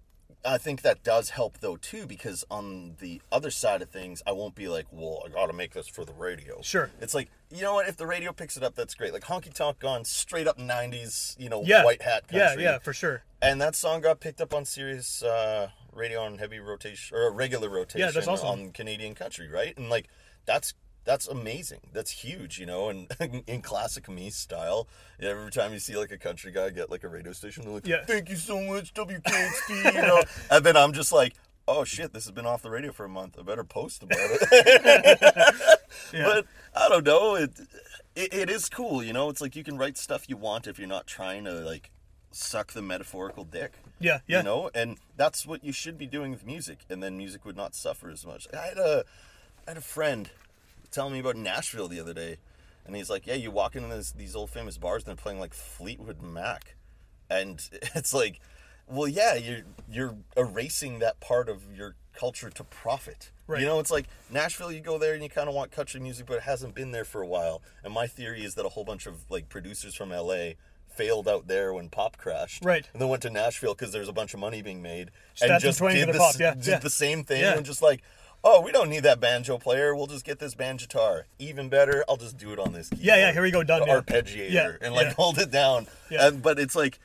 [0.46, 4.32] I think that does help though too, because on the other side of things, I
[4.34, 6.62] won't be like, well, I got to make this for the radio.
[6.62, 6.90] Sure.
[7.02, 7.88] It's like you know what?
[7.88, 9.14] If the radio picks it up, that's great.
[9.14, 11.86] Like Honky Tonk Gone, straight up '90s, you know, Yeah.
[11.86, 12.64] white hat Yeah, country.
[12.64, 13.24] yeah, for sure.
[13.42, 17.32] And that song got picked up on Sirius uh, radio on heavy rotation or a
[17.32, 18.48] regular rotation Yeah, that's awesome.
[18.48, 19.78] on Canadian country, right?
[19.78, 20.08] And like
[20.46, 20.74] that's
[21.06, 21.80] that's amazing.
[21.92, 22.90] That's huge, you know.
[22.90, 23.08] And
[23.48, 24.88] in classic me style,
[25.20, 27.88] every time you see like a country guy get like a radio station, they're like,
[27.88, 28.06] Yeah.
[28.06, 30.24] "Thank you so much, WKXP," you know.
[30.52, 31.34] and then I'm just like,
[31.68, 33.38] "Oh shit, this has been off the radio for a month.
[33.40, 35.70] I better post about it."
[36.12, 36.24] Yeah.
[36.26, 37.36] But I don't know.
[37.36, 37.52] It,
[38.16, 39.30] it it is cool, you know.
[39.30, 41.92] It's like you can write stuff you want if you're not trying to like
[42.32, 43.74] suck the metaphorical dick.
[44.00, 44.40] Yeah, yeah.
[44.40, 47.56] You know, and that's what you should be doing with music, and then music would
[47.56, 48.48] not suffer as much.
[48.54, 49.06] I had a
[49.68, 50.30] I had a friend
[50.94, 52.38] telling me about Nashville the other day,
[52.86, 55.40] and he's like, "Yeah, you walk into this, these old famous bars, and they're playing
[55.40, 56.76] like Fleetwood Mac,"
[57.30, 57.62] and
[57.96, 58.40] it's like,
[58.88, 63.32] well, yeah, you're you're erasing that part of your culture to profit.
[63.48, 63.60] Right.
[63.62, 64.72] You know, it's like Nashville.
[64.72, 67.06] You go there and you kind of want country music, but it hasn't been there
[67.06, 67.62] for a while.
[67.84, 70.52] And my theory is that a whole bunch of like producers from LA
[70.96, 72.88] failed out there when pop crashed, Right.
[72.94, 75.62] And then went to Nashville because there's a bunch of money being made, Just and
[75.62, 76.78] just did the the, pop, yeah, did yeah.
[76.80, 77.56] the same thing, Yeah.
[77.58, 78.04] and just like,
[78.44, 79.96] oh, we don't need that banjo player.
[79.96, 81.24] We'll just get this banjitar.
[81.40, 83.06] Even better, I'll just do it on this keyboard.
[83.06, 84.02] Yeah, yeah, here we go, done, The yeah.
[84.02, 85.14] arpeggiator, Yeah, and like yeah.
[85.14, 85.88] hold it down.
[86.10, 86.28] Yeah.
[86.28, 87.00] And, but it's like,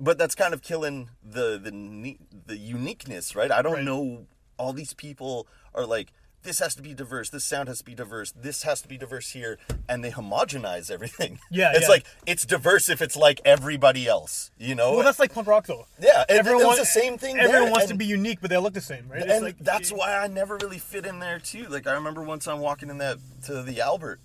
[0.00, 3.50] but that's kind of killing the the the uniqueness, right?
[3.50, 3.84] I don't Right.
[3.84, 4.26] know.
[4.58, 6.12] All these people are like.
[6.44, 7.30] This has to be diverse.
[7.30, 8.32] This sound has to be diverse.
[8.32, 11.38] This has to be diverse here, and they homogenize everything.
[11.50, 11.88] Yeah, it's yeah.
[11.88, 14.92] like it's diverse if it's like everybody else, you know.
[14.94, 15.86] Well, that's like punk rock, though.
[16.00, 17.38] yeah, Everyone the same thing.
[17.38, 19.22] Everyone there, wants to be unique, but they look the same, right?
[19.22, 21.66] It's and like- that's why I never really fit in there too.
[21.68, 24.20] Like I remember once I'm walking in that to the Albert,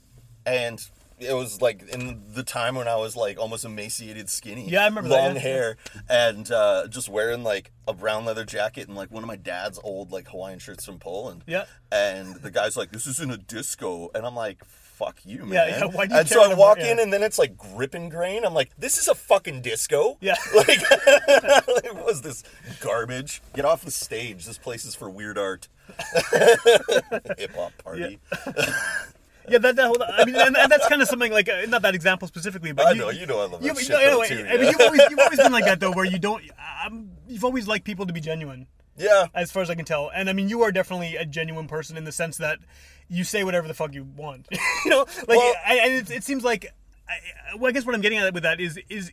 [0.45, 0.86] and
[1.24, 4.86] it was like in the time when I was like almost emaciated, skinny, Yeah, I
[4.86, 5.42] remember long yeah.
[5.42, 5.78] hair,
[6.10, 9.80] and uh, just wearing like a brown leather jacket and like one of my dad's
[9.84, 11.44] old like Hawaiian shirts from Poland.
[11.48, 11.66] Yeah.
[11.92, 14.64] and the guy's like, "This isn't a disco," and I'm like.
[14.94, 15.54] Fuck you, man.
[15.54, 16.92] Yeah, yeah, why do you and so I walk yeah.
[16.92, 18.46] in, and then it's like gripping grain.
[18.46, 20.36] I'm like, "This is a fucking disco." Yeah.
[20.56, 20.80] like,
[21.66, 22.44] what was this
[22.80, 23.42] garbage?
[23.56, 24.46] Get off the stage.
[24.46, 25.68] This place is for weird art.
[27.38, 28.20] Hip hop party.
[28.32, 28.74] Yeah,
[29.50, 32.28] that, that I mean, and, and that's kind of something like uh, not that example
[32.28, 34.28] specifically, but I you, know, you know I love that you, shit no, though, anyway,
[34.28, 34.70] too, I mean, yeah.
[34.72, 36.44] you've always you've always been like that though, where you don't.
[36.86, 39.28] Um, you've always liked people to be genuine, Yeah.
[39.34, 41.98] as far as I can tell, and I mean, you are definitely a genuine person
[41.98, 42.60] in the sense that
[43.10, 44.48] you say whatever the fuck you want.
[44.86, 46.68] you know, like, Well- I- and it, it seems like,
[47.08, 49.12] I, well, I guess what I'm getting at with that is is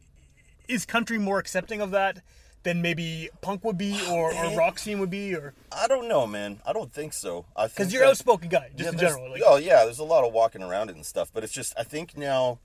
[0.69, 2.21] is country more accepting of that
[2.62, 6.27] than maybe punk would be or, or rock scene would be, or I don't know,
[6.27, 6.61] man.
[6.66, 7.46] I don't think so.
[7.57, 9.31] I think because you're an outspoken guy, just Yeah, in general.
[9.31, 11.75] Like, oh yeah, there's a lot of walking around it and stuff, but it's just
[11.79, 12.59] I think now,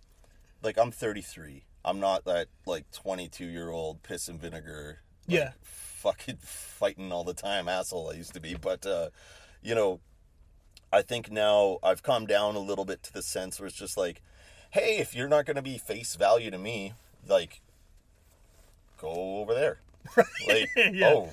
[0.62, 1.64] like I'm 33.
[1.84, 5.00] I'm not that like 22 year old piss and vinegar.
[5.28, 5.52] like, Yeah.
[5.62, 9.10] Fucking fighting all the time asshole I used to be, but uh,
[9.62, 10.00] you know,
[10.92, 13.98] I think now I've calmed down a little bit to the sense where it's just
[13.98, 14.22] like,
[14.72, 16.94] hey, if you're not gonna be face value to me,
[17.28, 17.62] like,
[18.98, 19.80] go over there.
[20.48, 21.10] Like, Yeah.
[21.14, 21.30] oh,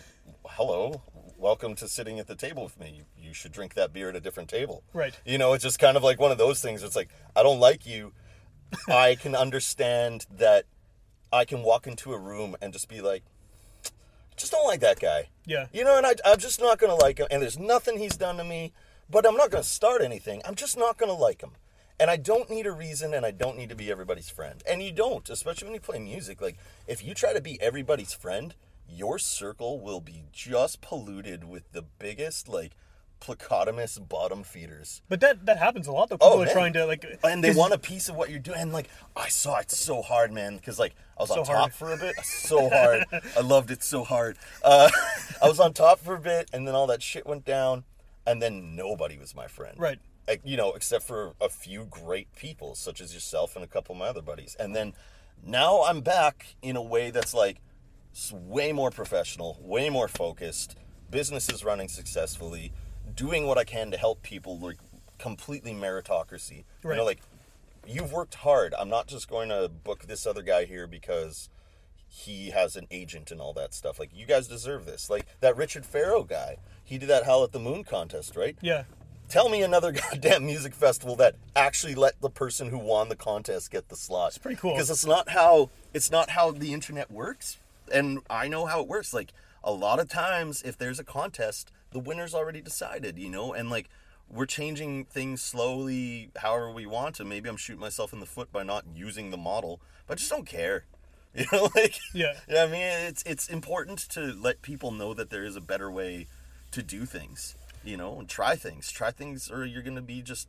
[0.47, 1.03] hello,
[1.37, 2.95] welcome to sitting at the table with me.
[2.97, 4.83] You, you should drink that beer at a different table.
[4.93, 5.19] Right.
[5.25, 6.83] You know, it's just kind of like one of those things.
[6.83, 8.13] It's like I don't like you.
[8.89, 10.65] I can understand that.
[11.33, 13.23] I can walk into a room and just be like,
[14.37, 15.29] just don't like that guy.
[15.47, 15.67] Yeah.
[15.73, 17.27] You know, and I, I'm just not gonna like him.
[17.31, 18.73] And there's nothing he's done to me,
[19.09, 20.43] but I'm not gonna start anything.
[20.45, 21.53] I'm just not gonna like him.
[22.03, 24.61] And I don't need a reason, and I don't need to be everybody's friend.
[24.69, 26.41] And you don't, especially when you play music.
[26.43, 26.57] Like,
[26.89, 28.57] if you try to be everybody's friend,
[28.89, 32.73] your circle will be just polluted with the biggest, like,
[33.21, 35.01] placotomous bottom feeders.
[35.09, 36.17] But that that happens a lot though.
[36.17, 38.59] People Oh, are trying to like, And they want a piece of what you're doing.
[38.59, 41.59] And like, I saw it so hard, man, because like I was So on hard.
[41.59, 43.05] top for a bit, so hard.
[43.37, 44.39] I loved it so hard.
[44.65, 44.91] Uh,
[45.43, 47.85] I was on top for a bit, and then all that shit went down,
[48.27, 49.79] and then nobody was my friend.
[49.79, 50.01] Right.
[50.45, 53.99] You know, except for a few great people, such as yourself and a couple of
[53.99, 54.57] my other buddies.
[54.59, 54.95] And then
[55.45, 57.61] now I'm back in a way that's like
[58.33, 60.77] way more professional, way more focused.
[61.11, 62.73] Business is running successfully,
[63.15, 64.79] doing what I can to help people, like
[65.19, 66.65] completely meritocracy.
[66.83, 66.93] Right.
[66.93, 67.21] You know, like
[67.87, 68.75] you've worked hard.
[68.79, 71.49] I'm not just going to book this other guy here because
[72.07, 73.99] he has an agent and all that stuff.
[73.99, 75.09] Like you guys deserve this.
[75.09, 76.59] Like that Richard Farrow guy.
[76.85, 78.57] He did that Howl at the Moon contest, right?
[78.61, 78.85] yeah,
[79.33, 83.71] Tell me another goddamn music festival that actually let the person who won the contest
[83.71, 84.29] get the slot.
[84.29, 84.73] It's pretty cool.
[84.75, 87.59] Because it's not how it's not how the internet works.
[87.91, 89.15] And I know how it works.
[89.15, 89.33] Like
[89.65, 93.71] a lot of times if there's a contest, the winner's already decided, you know, and
[93.71, 93.89] like
[94.31, 97.25] we're changing things slowly however we want to.
[97.25, 100.31] Maybe I'm shooting myself in the foot by not using the model, but I just
[100.31, 100.85] don't care.
[101.35, 102.35] You know, like Yeah.
[102.47, 105.91] yeah, I mean, it's it's important to let people know that there is a better
[105.91, 106.27] way
[106.73, 107.57] to do things.
[107.85, 108.91] You know, and try things.
[108.91, 110.49] Try things, or you're gonna be just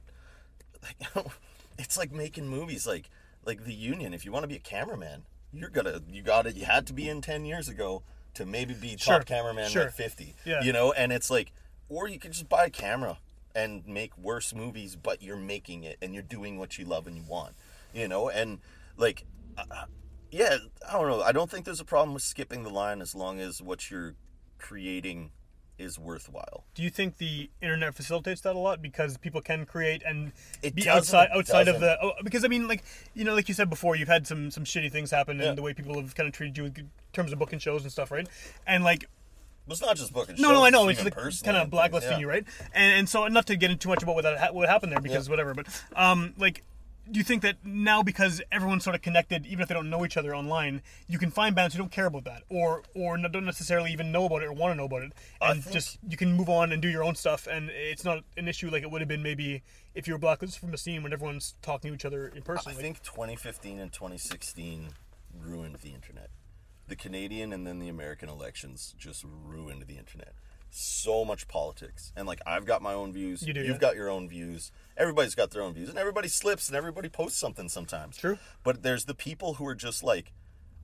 [0.82, 1.32] like you know,
[1.78, 2.86] it's like making movies.
[2.88, 3.10] Like
[3.46, 4.14] like the Union.
[4.14, 6.56] If you want to be a cameraman, you're gonna you got it.
[6.56, 8.04] You had to be in ten years ago
[8.36, 9.84] to maybe be top Sure, cameraman sure.
[9.84, 10.36] at fifty.
[10.46, 10.62] Yeah.
[10.62, 11.52] You know, and it's like,
[11.90, 13.18] or you could just buy a camera
[13.56, 17.16] and make worse movies, but you're making it and you're doing what you love and
[17.16, 17.54] you want.
[17.94, 18.60] You know, and
[18.98, 19.26] like.
[19.58, 19.86] Uh,
[20.32, 20.58] yeah,
[20.90, 21.22] I don't know.
[21.22, 24.16] I don't think there's a problem with skipping the line as long as what you're
[24.58, 25.30] creating
[25.80, 26.64] is worthwhile.
[26.76, 30.32] Do you think the internet facilitates that a lot because people can create and
[30.62, 31.82] It be outside outside of doesn't.
[31.82, 32.84] the oh, because I mean like
[33.16, 35.50] you know like you said before you've had some some shitty things happen Yeah.
[35.50, 37.92] and the way people have kind of treated you in terms of booking shows and
[37.92, 38.28] stuff right
[38.68, 39.06] and like
[39.68, 40.36] It's not just booking.
[40.38, 43.28] no no I know it's like kind of blacklisting things, you right and and so
[43.28, 45.32] not to get into too much about what that ha- what happened there because Yeah.
[45.32, 46.64] whatever but um like.
[47.12, 50.06] Do you think that now because everyone's sort of connected, even if they don't know
[50.06, 53.46] each other online, you can find bands who don't care about that, or or don't
[53.46, 55.12] necessarily even know about it or want to know about it,
[55.42, 58.24] and think- just you can move on and do your own stuff, and it's not
[58.38, 59.64] an issue like it would have been maybe
[59.94, 62.72] if you were blacklisted from a scene when everyone's talking to each other in person.
[62.72, 64.94] I like- think 2015 and 2016
[65.38, 66.30] ruined the internet.
[66.88, 70.36] The Canadian and then the American elections just ruined the internet.
[70.76, 72.12] So much politics.
[72.16, 73.46] And like I've got my own views.
[73.46, 73.78] You do, You've yeah.
[73.78, 74.72] got your own views.
[74.98, 75.88] Everybody's got their own views.
[75.88, 78.18] And everybody slips and everybody posts something sometimes.
[78.18, 78.40] True.
[78.64, 80.32] But there's the people who are just like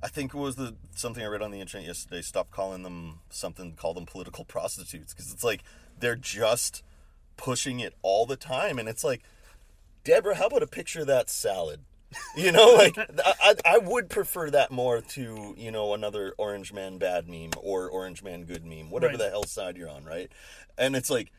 [0.01, 2.21] I think it was the something I read on the internet yesterday.
[2.21, 3.73] Stop calling them something.
[3.73, 5.63] Call them political prostitutes because it's like
[5.99, 6.83] they're just
[7.35, 9.23] pushing it all the time, and it's like,
[10.03, 11.81] Deborah, how about a picture of that salad?
[12.35, 12.97] You know, like
[13.43, 17.87] I, I would prefer that more to you know another Orange Man bad meme or
[17.89, 19.19] Orange Man good meme, whatever Right.
[19.19, 20.31] the hell side you're on, right?
[20.77, 21.31] And it's like,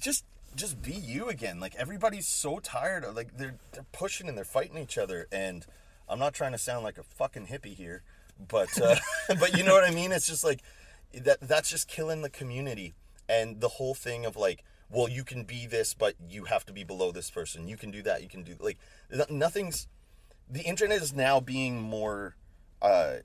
[0.00, 0.24] just
[0.54, 1.60] just be you again.
[1.60, 5.26] Like everybody's so tired of like they're they're pushing and they're fighting each other.
[5.30, 5.66] And
[6.08, 8.02] I'm not trying to sound like a fucking hippie here,
[8.48, 8.96] but uh,
[9.40, 10.12] but you know what I mean.
[10.12, 10.62] It's just like
[11.12, 11.40] that.
[11.42, 12.94] That's just killing the community
[13.28, 14.64] and the whole thing of like.
[14.88, 17.66] Well, you can be this, but you have to be below this person.
[17.66, 18.22] You can do that.
[18.22, 18.78] You can do like
[19.28, 19.88] nothing's.
[20.50, 22.36] The internet is now being more
[22.80, 23.16] uh,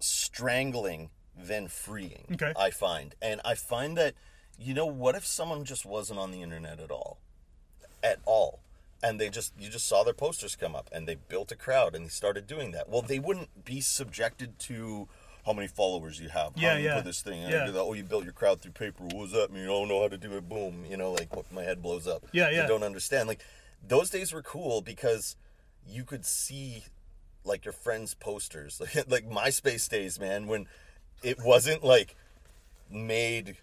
[0.00, 2.24] strangling than freeing.
[2.32, 2.52] Okay.
[2.56, 4.14] I find, and I find that
[4.58, 7.18] you know what if someone just wasn't on the internet at all,
[8.02, 8.60] at all,
[9.02, 11.94] and they just you just saw their posters come up and they built a crowd
[11.94, 12.88] and they started doing that.
[12.88, 15.08] Well, they wouldn't be subjected to
[15.44, 16.52] how many followers you have.
[16.54, 16.94] Yeah, how you yeah.
[16.96, 17.42] Put this thing.
[17.42, 17.66] and Yeah.
[17.66, 17.76] do.
[17.76, 19.02] Oh, you built your crowd through paper.
[19.04, 19.64] What does that mean?
[19.64, 20.48] I don't know how to do it.
[20.48, 20.84] Boom.
[20.88, 22.24] You know, like my head blows up.
[22.32, 22.66] Yeah, yeah.
[22.66, 23.26] don't understand.
[23.28, 23.40] Like
[23.86, 25.36] those days were cool because
[25.86, 26.84] you could see
[27.44, 30.66] like your friends' posters, like, like MySpace days, man, when
[31.22, 32.16] it wasn't like
[32.90, 33.56] made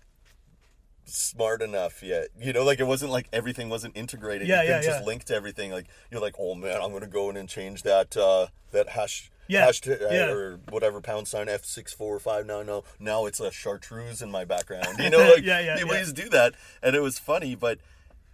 [1.06, 2.28] smart enough yet.
[2.40, 4.48] You know, like it wasn't like everything wasn't integrated.
[4.48, 5.06] Yeah, you yeah, just yeah.
[5.06, 5.72] link to everything.
[5.72, 9.32] Like you're like, oh man, I'm gonna go in and change that uh that hash
[9.48, 10.30] Yeah, hashtag uh, yeah.
[10.30, 12.84] or whatever pound sign F six four five nine no.
[13.00, 14.88] Now it's a chartreuse in my background.
[15.00, 16.04] You know, like Yeah, yeah, people yeah.
[16.04, 17.80] to do that, and it was funny, but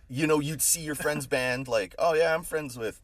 [0.07, 3.01] you know, you'd see your friend's band like, oh yeah, I'm friends with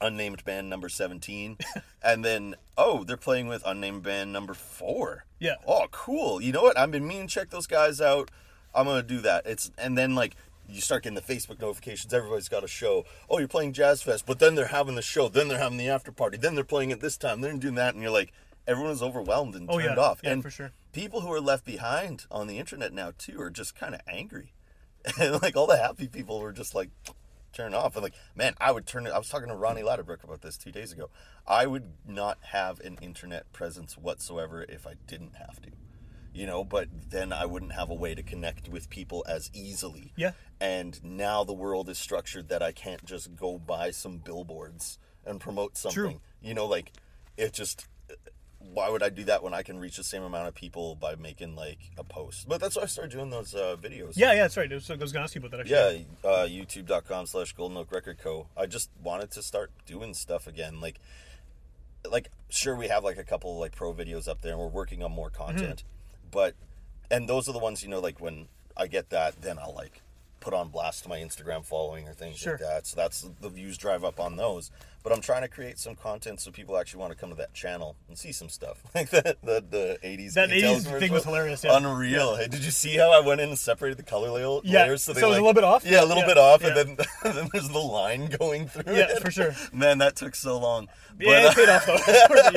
[0.00, 1.58] unnamed band number 17
[2.02, 5.54] and then oh they're playing with unnamed band number 4 Yeah.
[5.66, 6.40] oh cool.
[6.40, 6.78] You know what?
[6.78, 8.30] I've been meaning to check those guys out.
[8.74, 9.46] I'm gonna do that.
[9.46, 10.36] It's and then like
[10.68, 12.12] you start getting the facebook notifications.
[12.12, 13.04] Everybody's got a show.
[13.30, 15.28] Oh you're playing jazz fest but then they're having the show.
[15.28, 16.36] Then they're having the after party.
[16.36, 17.40] Then they're playing it this time.
[17.40, 18.32] They're doing that and you're like
[18.66, 20.02] everyone is overwhelmed and Oh, turned yeah.
[20.02, 20.20] off.
[20.24, 20.72] Yeah, and for sure.
[20.92, 24.52] people who are left behind on the internet now too are just kind of angry.
[25.20, 26.90] And like all the happy people were just like
[27.56, 27.96] turn off.
[27.96, 30.56] And like man i would turn it i was talking to ronnie ladderbrook about this
[30.56, 31.10] two days ago.
[31.46, 35.70] I would not have an internet presence whatsoever if i didn't have to
[36.32, 36.64] you know?
[36.64, 40.12] But then i wouldn't have a way to connect with people as easily.
[40.16, 40.32] Yeah.
[40.60, 45.40] and now the world is structured that i can't just go buy some billboards and
[45.40, 46.02] promote something.
[46.02, 46.20] True.
[46.42, 46.92] you know like
[47.36, 47.86] it just
[48.72, 51.14] why would I do that when I can reach the same amount of people by
[51.14, 52.48] making like a post?
[52.48, 54.12] But that's why I started doing those uh, videos.
[54.16, 54.70] yeah, yeah, that's right.
[54.70, 56.06] I was, I was gonna ask you about that actually.
[56.24, 58.46] Yeah, uh, youtube.com slash Golden Oak Record Co.
[58.56, 60.80] I just wanted to start doing stuff again.
[60.80, 60.98] Like,
[62.10, 65.02] like sure we have like a couple like pro videos up there and we're working
[65.02, 65.82] on more content,
[66.30, 66.54] but
[67.10, 70.02] and those are the ones you know like when I get that then I'll like
[70.40, 72.52] put on blast to my Instagram following or things Sure.
[72.52, 72.86] like that.
[72.86, 74.70] So that's the views drive up on those.
[75.06, 77.54] But I'm trying to create some content so people actually want to come to that
[77.54, 79.36] channel and see some stuff like that.
[79.40, 80.32] The the 80s.
[80.32, 81.76] That 80s thing was hilarious, yeah.
[81.76, 82.34] Unreal.
[82.34, 85.04] Hey, did you see how I went in and separated the color layer, Yeah, layers?
[85.04, 85.86] so they, it was a little bit off?
[85.86, 86.66] Yeah, a little Yeah, bit off, yeah.
[86.70, 86.88] and then
[87.24, 88.96] and then there's the line going through.
[88.96, 89.22] Yeah, it.
[89.22, 89.54] for sure.
[89.72, 90.88] Man, that took so long.
[91.20, 91.98] Yeah, But, it paid off though.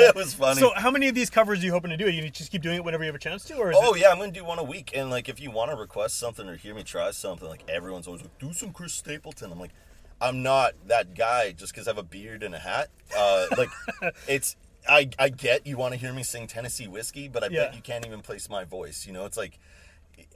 [0.01, 0.09] Yeah.
[0.09, 0.59] it was funny.
[0.59, 2.07] So, how many of these covers are you hoping to do?
[2.07, 3.93] Are you just keep doing it whenever you have a chance to, or is Oh
[3.93, 4.89] it, yeah, I'm gonna do one a week.
[4.95, 8.07] And like, if you want to request something or hear me try something, like everyone's
[8.07, 9.69] always like, "Do some Chris Stapleton." I'm like,
[10.21, 12.89] I'm not that guy just because I have a beard and a hat.
[13.17, 13.69] Uh, like,
[14.27, 14.55] it's
[14.87, 17.65] I I get you want to hear me sing Tennessee whiskey, but I Yeah.
[17.65, 19.05] bet you can't even place my voice.
[19.05, 19.59] You know, it's like.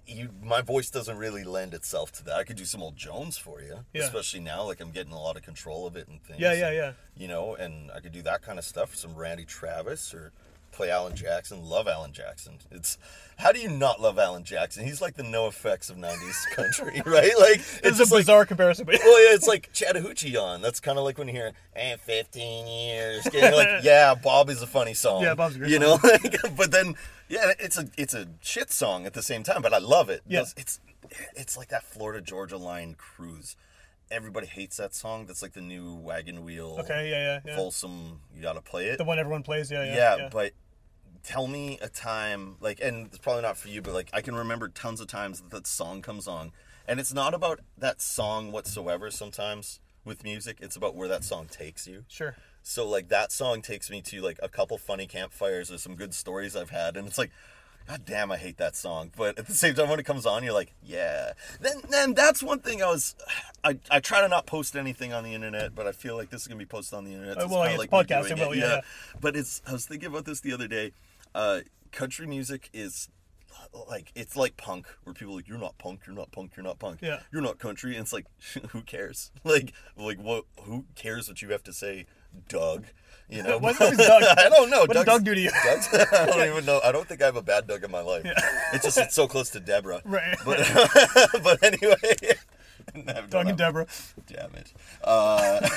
[0.05, 2.35] You, my voice doesn't really lend itself to that.
[2.35, 4.03] I could do some old Jones for you, Yeah.
[4.03, 4.63] especially now.
[4.63, 6.39] Like I'm getting a lot of control of it and things.
[6.41, 6.91] Yeah, yeah, and, yeah.
[7.17, 8.95] You know, and I could do that kind of stuff.
[8.95, 10.31] Some Randy Travis or
[10.73, 11.63] play Alan Jackson.
[11.63, 12.57] Love Alan Jackson.
[12.71, 12.97] It's
[13.37, 14.85] how do you not love Alan Jackson?
[14.85, 17.31] He's like the NOFX of '90s country, right?
[17.37, 18.21] Like it's a like.
[18.23, 20.61] bizarre comparison, but Well, yeah, it's like Chattahoochee on.
[20.61, 24.49] That's kind of like when you hear "and 15 years." And you're like, yeah, Bob
[24.49, 25.23] is a funny song.
[25.23, 26.95] Yeah, Bob's a great You know, like, but then
[27.29, 30.21] yeah, it's a it's a shit song at the same time, but I love it.
[30.27, 30.41] Yeah.
[30.41, 30.79] It's it's,
[31.35, 33.55] it's like that Florida Georgia line cruise.
[34.11, 35.25] Everybody hates that song.
[35.25, 36.77] That's like the new wagon wheel.
[36.81, 37.55] okay, yeah, yeah, yeah.
[37.55, 38.99] Folsom, you gotta play it.
[38.99, 39.95] The one everyone plays, yeah, yeah.
[39.95, 40.29] yeah, yeah.
[40.31, 40.51] but
[41.23, 44.35] tell me a time like and it's probably not for you but like i can
[44.35, 46.51] remember tons of times that that song comes on.
[46.85, 50.57] And it's not about that song whatsoever sometimes with music.
[50.59, 52.03] It's about where that song takes you.
[52.09, 52.35] Sure.
[52.61, 56.13] so like that song takes me to like a couple funny campfires or some good
[56.13, 57.31] stories i've had and it's like
[57.87, 59.11] god damn i hate that song.
[59.15, 61.33] But at the same time when it comes on you're like yeah.
[61.61, 63.15] Then then that's one thing i was
[63.63, 66.41] i, I try to not post anything on the internet but i feel like this
[66.41, 67.37] is gonna be posted on the internet.
[67.37, 68.81] Uh, it's well, kinda it's like me podcast, it will, yeah, yeah.
[69.21, 70.91] but it's i was thinking about this the other day
[71.35, 71.61] uh
[71.91, 73.09] country music is
[73.87, 76.63] like it's like punk where people are like you're not punk you're not punk you're
[76.63, 76.99] not punk.
[77.01, 77.19] Yeah.
[77.31, 77.95] you're not country.
[77.95, 78.25] And it's like
[78.69, 79.31] who cares?
[79.43, 82.05] Like like what who cares what you have to say
[82.47, 82.85] doug?
[83.29, 83.57] You know?
[83.57, 83.93] What's Doug?
[83.99, 84.81] i don't know.
[84.81, 85.51] What did Doug do to you?
[85.53, 86.81] I don't even know.
[86.83, 88.25] I don't think i have a bad doug in my life.
[88.25, 88.33] Yeah.
[88.73, 90.01] it's just it's so close to deborah.
[90.05, 90.37] Right.
[90.45, 90.59] but
[91.43, 92.15] but anyway.
[93.29, 93.87] Doug and Deborah.
[94.27, 94.73] damn it.
[95.03, 95.67] Uh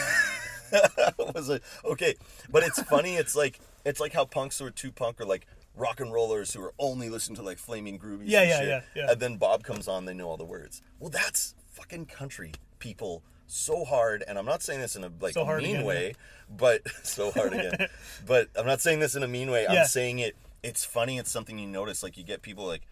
[1.34, 2.14] was it okay
[2.50, 5.46] but it's funny it's like it's like how punks who are too punk are like
[5.76, 8.68] rock and rollers who are only listening to like flaming groovies Yeah, and yeah, shit.
[8.68, 9.10] yeah, yeah.
[9.12, 13.22] and then bob comes on they know all the words well that's fucking country people
[13.46, 16.14] so hard and i'm not saying this in a like So hard mean again, way
[16.48, 17.88] but so hard again
[18.26, 19.82] but i'm not saying this in a mean way Yeah.
[19.82, 22.82] i'm saying it it's funny it's something you notice like you get people like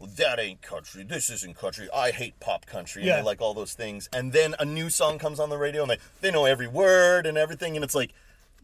[0.00, 1.02] that ain't country.
[1.02, 1.88] This isn't country.
[1.94, 3.02] I hate pop country.
[3.02, 3.16] And Yeah.
[3.16, 4.08] they like all those things.
[4.12, 7.26] And then a new song comes on the radio and they, they know every word
[7.26, 7.74] and everything.
[7.76, 8.12] And it's like,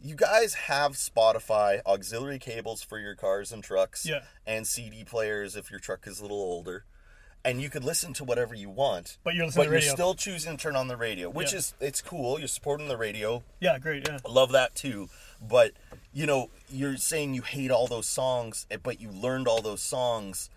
[0.01, 4.21] you guys have Spotify, auxiliary cables for your cars and trucks, Yeah.
[4.45, 6.85] and CD players if your truck is a little older.
[7.43, 9.17] And you could listen to whatever you want.
[9.23, 11.59] But you're listening but you're still choosing to turn on the radio, which Yeah.
[11.59, 12.39] is, it's cool.
[12.39, 13.43] You're supporting the radio.
[13.59, 14.17] Yeah, great, yeah.
[14.25, 15.09] I love that too.
[15.41, 15.73] But
[16.13, 19.81] you know, you're saying you hate all those songs, eh, but you learned all those
[19.81, 20.49] songs,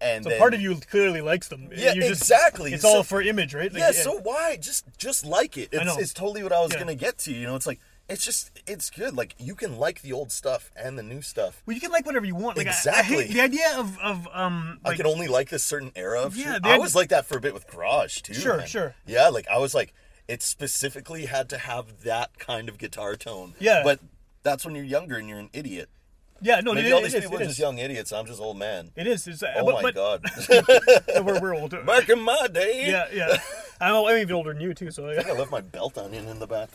[0.00, 1.68] and So then, part of you clearly likes them.
[1.74, 2.72] Yeah, just- exactly.
[2.74, 3.72] It's So- all for image, right?
[3.72, 5.68] Like, yeah, So why just just like it?
[5.72, 5.96] It's, know.
[5.98, 6.80] it's totally what I was Yeah.
[6.80, 7.32] gonna get to.
[7.32, 9.16] You know, it's like it's just it's good.
[9.16, 11.62] Like you can like the old stuff and the new stuff.
[11.64, 12.58] Well, you can like whatever you want.
[12.58, 13.26] Like, I- I, Exactly.
[13.26, 16.58] hate the idea of, of um, I can only like this certain era of Yeah,
[16.62, 18.34] I was like that for a bit with garage too.
[18.34, 18.66] Sure, man.
[18.66, 18.94] sure.
[19.06, 19.94] Yeah, like I was like
[20.28, 23.54] it specifically had to have that kind of guitar tone.
[23.58, 23.82] Yeah.
[23.84, 24.00] but
[24.42, 25.88] that's when you're younger and you're an idiot.
[26.40, 27.48] Yeah, no, Maybe it, all it these is, people it are is.
[27.48, 28.12] just young idiots.
[28.12, 28.90] I'm just old man.
[28.96, 29.26] It is.
[29.26, 30.24] It's, uh, Oh but, my but, god!
[31.24, 31.70] We're, we're old.
[31.86, 33.36] Back in my day, Yeah, yeah.
[33.80, 35.22] I'm, I'm even older than you too, so yeah.
[35.26, 36.68] I left my belt onion in the back.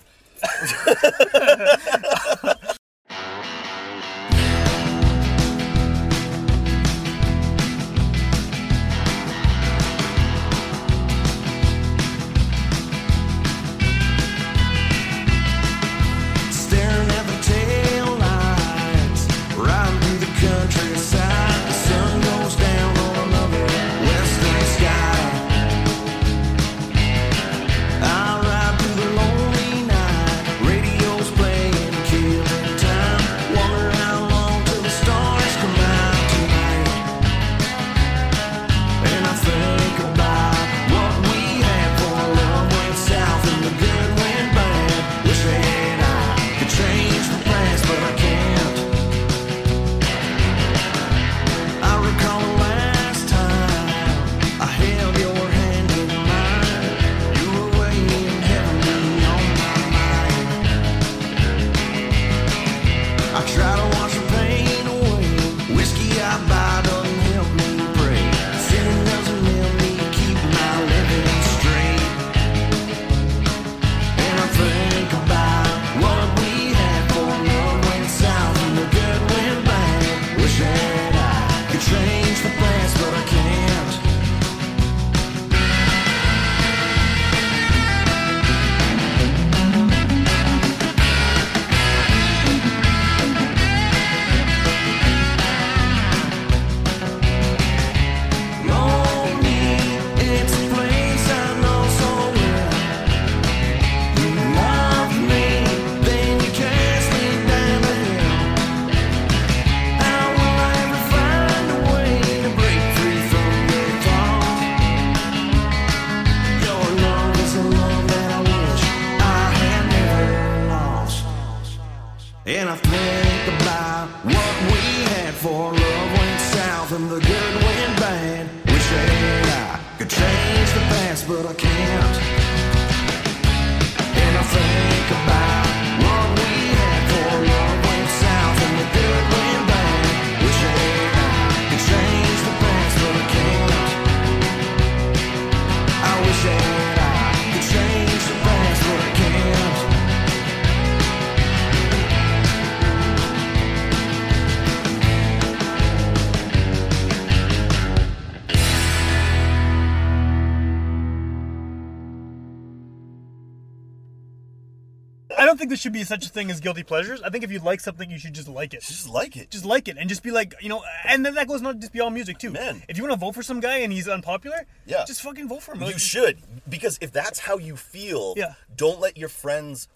[165.80, 167.22] Should be such a thing as guilty pleasures.
[167.22, 168.82] I think if you like something, you should just like it.
[168.82, 169.50] Just like it.
[169.50, 171.92] Just like it, and just be like, you know, and then that goes not just
[171.94, 172.52] beyond music too.
[172.52, 172.84] Man.
[172.88, 175.06] if you want to vote for some guy and he's unpopular, Yeah.
[175.06, 175.80] just fucking vote for him.
[175.82, 178.54] You Like, should, because if that's how you feel, Yeah.
[178.76, 179.88] don't let your friends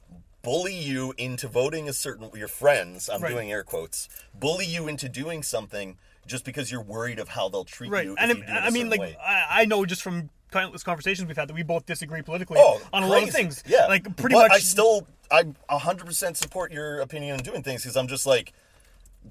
[0.42, 2.30] bully you into voting a certain.
[2.36, 3.30] Your friends, I'm Right.
[3.32, 7.66] doing air quotes, bully you into doing something just because you're worried of how they'll
[7.66, 8.06] treat right?
[8.06, 8.16] you.
[8.18, 9.02] And if you I- do it a I mean, like.
[9.20, 12.80] I, I know just from countless conversations we've had that we both disagree politically Oh,
[12.94, 13.64] on a lot of things.
[13.68, 14.52] Yeah, like pretty but much.
[14.52, 18.54] I still, I 100% support your opinion on doing things because I'm just like,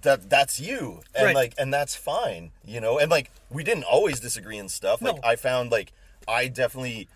[0.02, 1.34] that that's you, and Right.
[1.34, 2.98] like, and that's fine, you know.
[2.98, 5.02] And like, we didn't always disagree in stuff.
[5.02, 5.20] Like, No.
[5.22, 5.92] I found like,
[6.26, 7.08] I definitely.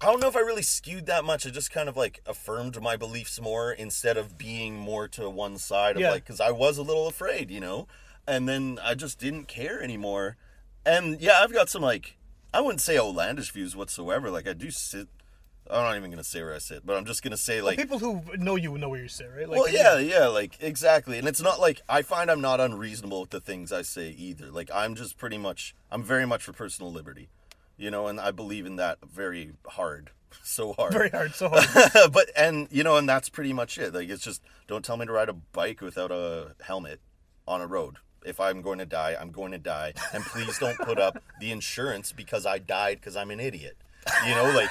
[0.00, 1.44] I don't know if I really skewed that much.
[1.46, 5.58] I just kind of like affirmed my beliefs more instead of being more to one
[5.58, 6.10] side of Yeah.
[6.12, 7.88] like because I was a little afraid, you know,
[8.26, 10.36] and then I just didn't care anymore.
[10.86, 12.17] And yeah, I've got some like
[12.52, 14.30] I wouldn't say outlandish views whatsoever.
[14.30, 15.08] Like I do sit.
[15.70, 17.98] I'm not even gonna say where I sit, but I'm just gonna say like people
[17.98, 19.48] who know you know where you sit, right?
[19.48, 21.18] Like, well, yeah, yeah, like exactly.
[21.18, 24.50] And it's not like I find I'm not unreasonable with the things I say either.
[24.50, 27.28] Like I'm just pretty much I'm very much for personal liberty.
[27.76, 30.10] You know, and I believe in that very hard.
[30.42, 30.92] So hard.
[30.92, 31.62] very hard, so hard.
[32.12, 33.94] but and you know, and that's pretty much it.
[33.94, 37.00] Like it's just don't tell me to ride a bike without a helmet
[37.46, 37.96] on a road.
[38.24, 39.94] If I'm going to die, I'm going to die.
[40.12, 43.76] And please don't put up the insurance because I died because I'm an idiot.
[44.26, 44.70] You know, like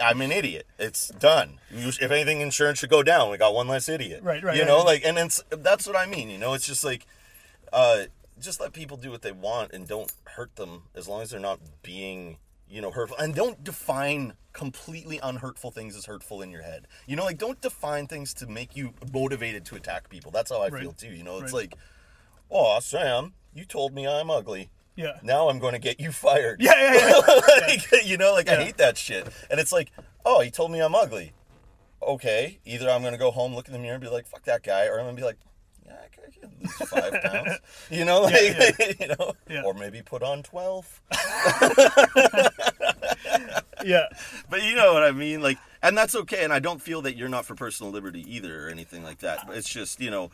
[0.00, 0.66] I'm an idiot.
[0.78, 1.58] It's done.
[1.70, 3.30] If anything, insurance should go down.
[3.30, 4.22] We got one less idiot.
[4.22, 4.86] Right, right, You know, right.
[4.86, 6.28] like, and it's that's what I mean.
[6.30, 7.06] You know, it's just like,
[7.72, 8.04] uh,
[8.40, 11.40] just let people do what they want and don't hurt them as long as they're
[11.40, 12.36] not being,
[12.68, 13.16] you know, hurtful.
[13.18, 16.86] And don't define completely unhurtful things as hurtful in your head.
[17.06, 20.30] You know, like don't define things to make you motivated to attack people.
[20.30, 20.82] That's how I Right.
[20.82, 21.08] feel too.
[21.12, 21.70] You know, it's Right.
[21.70, 21.74] like,
[22.50, 24.70] oh, Sam, you told me I'm ugly.
[24.96, 25.18] Yeah.
[25.22, 26.60] Now I'm going to get you fired.
[26.60, 27.40] Yeah, yeah, yeah.
[27.66, 29.26] like, you know, like I hate that shit.
[29.50, 29.90] And it's like,
[30.24, 31.32] oh, he told me I'm ugly.
[32.02, 34.62] Okay, either I'm gonna go home, look in the mirror, and be like, "Fuck that
[34.62, 35.38] guy," or I'm gonna be like,
[35.84, 37.58] "Yeah, I could, lose five pounds,"
[37.90, 38.70] you know, like, yeah.
[39.00, 39.62] you know, Yeah.
[39.64, 41.00] or maybe put on twelve.
[43.84, 44.06] yeah.
[44.48, 46.44] But you know what I mean, like, and that's okay.
[46.44, 49.46] And I don't feel that you're not for personal liberty either or anything like that.
[49.46, 50.30] But it's just, you know,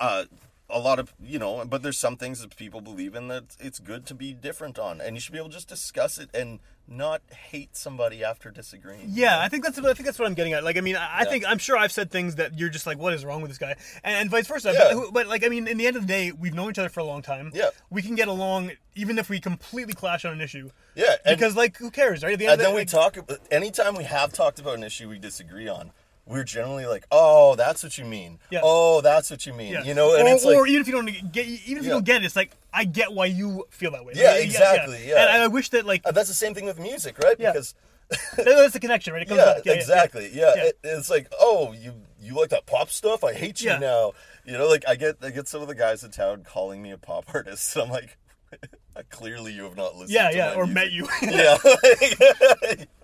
[0.00, 0.24] uh,
[0.72, 3.78] a lot of you know, but there's some things that people believe in that it's
[3.78, 6.60] good to be different on, and you should be able to just discuss it and
[6.88, 9.04] not hate somebody after disagreeing.
[9.06, 9.38] Yeah.
[9.40, 10.64] I think that's I think that's what I'm getting at.
[10.64, 11.30] Like, I mean, I, I Yeah.
[11.30, 13.58] think I'm sure I've said things that you're just like, what is wrong with this
[13.58, 14.72] guy, and, and vice versa.
[14.72, 14.94] Yeah.
[14.94, 16.88] But, but like, I mean, in the end of the day, we've known each other
[16.88, 17.52] for a long time.
[17.54, 17.70] Yeah.
[17.90, 20.70] we can get along even if we completely clash on an issue.
[20.96, 22.32] Yeah, because like, who cares, right?
[22.32, 24.74] At the end and of then the, we like, talk anytime we have talked about
[24.74, 25.92] an issue we disagree on
[26.26, 28.60] we're generally like oh that's what you mean Yeah.
[28.62, 29.82] oh that's what you mean Yeah.
[29.84, 31.90] you know and or, it's like or even if you don't get, even if you
[31.90, 34.12] don't get it, it's like I get why you feel that way.
[34.14, 35.34] Yeah, Like, exactly, yeah.
[35.34, 37.52] And I wish that like uh, that's the same thing with music right Yeah.
[37.52, 37.74] because
[38.36, 39.22] that's the connection, right?
[39.22, 39.64] It comes yeah, back.
[39.64, 40.64] Yeah, yeah, exactly yeah, Yeah.
[40.64, 43.78] It, it's like oh you you like that pop stuff i hate you Yeah.
[43.78, 44.12] now
[44.44, 46.90] you know like i get i get some of the guys in town calling me
[46.90, 48.18] a pop artist and i'm like
[49.10, 50.74] clearly you have not listened Yeah, to yeah, or music.
[50.74, 51.08] met you.
[51.22, 51.56] yeah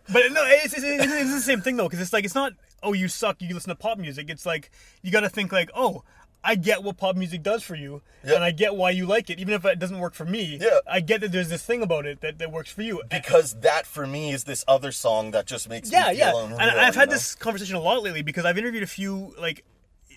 [0.08, 2.52] But no, it's, it's, it's, it's the same thing though, because it's like it's not
[2.82, 4.30] oh you suck, you listen to pop music.
[4.30, 4.70] It's like
[5.02, 6.04] you got to think like oh.
[6.44, 8.36] I get what pop music does for you, Yeah.
[8.36, 10.58] and I get why you like it, even if it doesn't work for me.
[10.60, 10.78] Yeah.
[10.86, 13.02] I get that there's this thing about it that, that works for you.
[13.10, 16.30] because that for me is this other song that just makes yeah, me yeah.
[16.30, 17.14] feel And I've had know?
[17.16, 19.64] this conversation a lot lately because I've interviewed a few like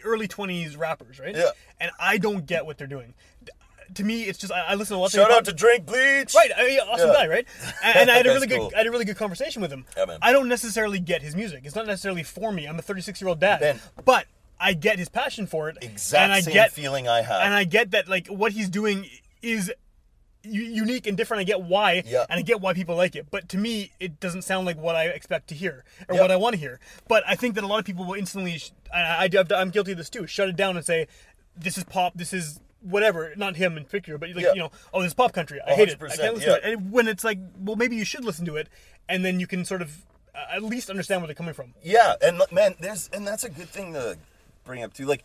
[0.03, 1.35] early twenties rappers, right?
[1.35, 1.49] Yeah.
[1.79, 3.15] And I don't get what they're doing.
[3.95, 6.33] To me, it's just I, I listen to lots of shout out to drink bleach
[6.35, 7.13] Right, I mean, awesome Yeah.
[7.15, 7.47] guy, right?
[7.83, 8.71] And, and I had a really good, cool.
[8.75, 9.85] I had a really good conversation with him.
[9.97, 10.19] Yeah, man.
[10.21, 11.61] I don't necessarily get his music.
[11.65, 12.65] It's not necessarily for me.
[12.67, 13.79] I'm a 36 year old dad, Ben.
[14.05, 14.25] but
[14.59, 15.77] I get his passion for it.
[15.81, 17.41] exact and I same get, feeling I have.
[17.41, 19.07] and I get that like what he's doing
[19.41, 19.71] is
[20.43, 21.41] unique and different.
[21.41, 22.25] I get why, Yeah.
[22.29, 23.27] and I get why people like it.
[23.29, 26.21] But to me, it doesn't sound like what I expect to hear or Yeah.
[26.21, 26.79] what I want to hear.
[27.07, 29.91] But I think that a lot of people will instantly, sh- I, I, I'm guilty
[29.93, 31.07] of this too, shut it down and say,
[31.57, 32.13] "This is pop.
[32.15, 34.53] This is." Whatever, not him in particular, but like Yeah.
[34.53, 35.59] you know, oh, this pop country.
[35.65, 36.01] I hate it.
[36.01, 36.57] I can't listen yeah.
[36.59, 36.73] to it.
[36.73, 38.69] And when it's like, well, maybe you should listen to it,
[39.09, 41.73] and then you can sort of uh, at least understand where they're coming from.
[41.83, 44.17] Yeah, and man, there's and that's a good thing to
[44.63, 45.05] bring up too.
[45.05, 45.23] Like,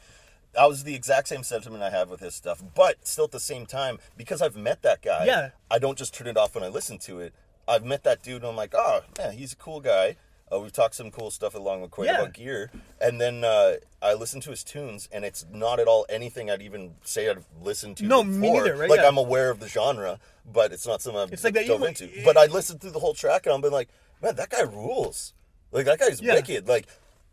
[0.54, 3.40] that was the exact same sentiment I have with his stuff, but still at the
[3.40, 5.50] same time, because I've met that guy, Yeah.
[5.70, 7.32] I don't just turn it off when I listen to it.
[7.68, 10.16] I've met that dude, and I'm like, oh man, he's a cool guy.
[10.54, 12.20] Uh, we've talked some cool stuff along with Quaid Yeah.
[12.20, 16.06] about gear, and then uh, I listen to his tunes, and it's not at all
[16.08, 18.04] anything I'd even say I've listened to.
[18.04, 18.38] No, before.
[18.40, 18.90] me neither, right?
[18.90, 19.08] Like Yeah.
[19.08, 22.08] I'm aware of the genre, but it's not something I've It's like that dove into.
[22.24, 23.88] But I listened through the whole track, and I've been like,
[24.22, 25.32] man, that guy rules.
[25.72, 26.34] Like that guy's Yeah.
[26.34, 26.68] wicked.
[26.68, 26.86] Like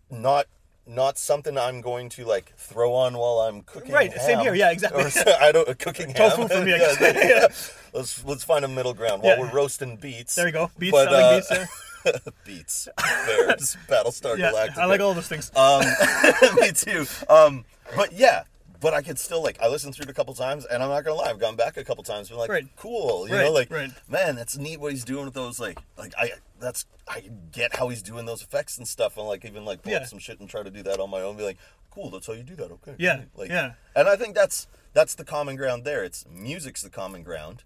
[0.10, 0.48] not
[0.88, 3.92] not something I'm going to like throw on while I'm cooking.
[3.94, 4.56] Right, same here.
[4.56, 5.04] Yeah, exactly.
[5.28, 6.50] Or, I don't cooking Tofu ham.
[6.50, 7.48] for me, yeah, yeah.
[7.94, 9.42] Let's let's find a middle ground while Yeah.
[9.42, 10.34] we're roasting beets.
[10.36, 10.72] There you go.
[10.80, 11.72] Beets, But, I like uh, beets.
[12.46, 12.88] Beats,
[13.26, 14.78] Bears, Battlestar Yeah, Galactica.
[14.78, 15.52] I like all those things.
[15.56, 15.84] Um,
[16.62, 17.06] me too.
[17.30, 18.44] Um, but yeah,
[18.80, 21.04] but I could still like I listened through it a couple times, and I'm not
[21.04, 22.68] gonna lie, I've gone back a couple times, been like, Right.
[22.76, 23.92] cool, you Right, know, like, right.
[24.10, 27.90] man, that's neat what he's doing with those, like, like I that's I get how
[27.90, 30.00] he's doing those effects and stuff, and like even like pull Yeah.
[30.00, 31.58] up some shit and try to do that on my own, be like,
[31.92, 33.74] cool, that's how you do that, okay, Yeah, like, yeah.
[33.96, 36.04] and I think that's that's the common ground there.
[36.04, 37.64] It's music's the common ground.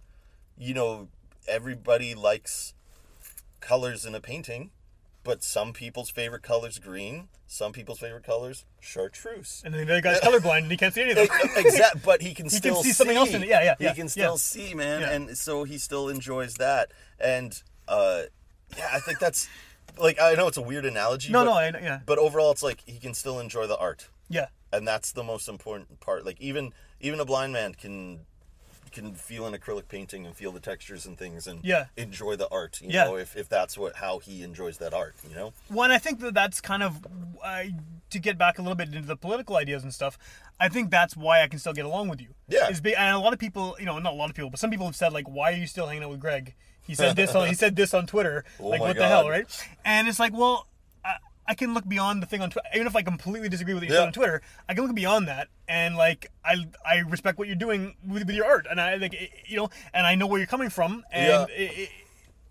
[0.58, 1.08] You know,
[1.48, 2.74] everybody likes
[3.60, 4.72] colors in a painting,
[5.24, 9.62] but some people's favorite color's green, some people's favorite color's chartreuse.
[9.66, 11.28] and then the other guy's colorblind and he can't see anything.
[11.56, 13.50] exact, but he can can still see something else in it.
[13.50, 14.38] Yeah, yeah, He yeah, can still yeah.
[14.38, 15.12] see, man, Yeah.
[15.12, 16.92] and so he still enjoys that.
[17.20, 18.24] And uh,
[18.78, 19.48] yeah, I think that's
[19.98, 21.32] like I know it's a weird analogy.
[21.32, 22.00] No, but, no, I know, yeah.
[22.06, 25.48] But overall, it's like he can still enjoy the art yeah, and that's the most
[25.48, 28.22] important part like even even a blind man can
[28.96, 31.86] can feel an acrylic painting and feel the textures and things and Yeah.
[31.98, 33.04] enjoy the art you Yeah.
[33.06, 36.00] know if, if that's what how he enjoys that art you know Well, and I
[36.00, 37.06] think that that's kind of
[37.44, 37.64] uh,
[38.10, 40.18] to get back a little bit into the political ideas and stuff.
[40.60, 42.30] I think that's why I can still get along with you.
[42.48, 42.70] Yeah.
[42.70, 44.60] Is be, and a lot of people, you know, not a lot of people, but
[44.60, 46.54] some people have said like, "Why are you still hanging out with Greg?"
[46.88, 47.36] He said this.
[47.36, 48.46] on, he said this on Twitter.
[48.60, 49.48] Oh like, what the hell, right?
[49.84, 50.68] And it's like, well,
[51.48, 52.68] I, can look beyond the thing on Twitter.
[52.74, 54.02] Even if I completely disagree with what you Yeah.
[54.02, 55.48] said on Twitter, I can look beyond that.
[55.68, 59.14] And like, I I respect what you're doing with, with your art, and I like,
[59.14, 61.28] it- you know, and I know where you're coming from, and.
[61.50, 61.56] Yeah.
[61.56, 61.90] It, it,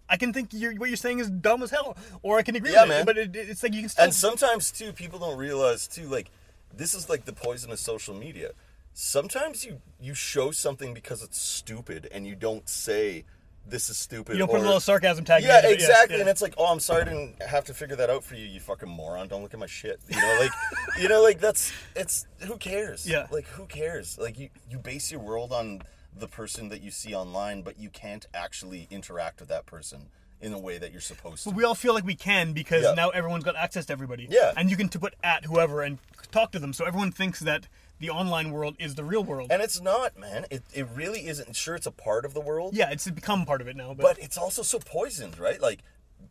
[0.07, 2.73] I can think you're, what you're saying is dumb as hell, or I can agree
[2.73, 3.01] Yeah, with man.
[3.01, 3.07] it.
[3.07, 6.31] But it, it's like you can still and sometimes too people don't realize too like
[6.77, 8.51] this is like the poison of social media
[8.93, 13.25] sometimes you you show something because it's stupid and you don't say
[13.67, 15.43] this is stupid You don't put a little sarcasm tag.
[15.43, 16.17] yeah, in it, exactly.
[16.17, 16.21] yeah.
[16.21, 18.45] And it's like, oh, I'm sorry, I didn't have to figure that out for you,
[18.47, 19.29] you fucking moron.
[19.29, 20.01] Don't look at my shit.
[20.09, 20.51] You know, like,
[21.01, 23.09] you know, like that's it's who cares?
[23.09, 23.27] Yeah.
[23.31, 24.19] Like, who cares?
[24.19, 25.83] Like, you you base your world on
[26.17, 30.11] the person that you see online, but you can't actually interact with that person
[30.41, 31.49] in a way that you're supposed to.
[31.49, 32.93] But we all feel like we can because Yeah.
[32.95, 34.27] now everyone's got access to everybody.
[34.31, 34.53] Yeah.
[34.57, 35.99] And you can to put at whoever and
[36.31, 37.67] talk to them, so everyone thinks that
[38.01, 39.49] the online world is the real world.
[39.51, 40.47] and it's not, man.
[40.51, 41.55] It it really isn't.
[41.57, 42.75] Sure, it's a part of the world.
[42.75, 43.95] yeah, it's become part of it now.
[43.95, 45.61] But, but it's also so poisoned, right?
[45.61, 45.81] Like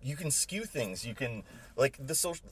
[0.01, 1.05] you can skew things.
[1.05, 1.43] You can
[1.75, 2.45] like the social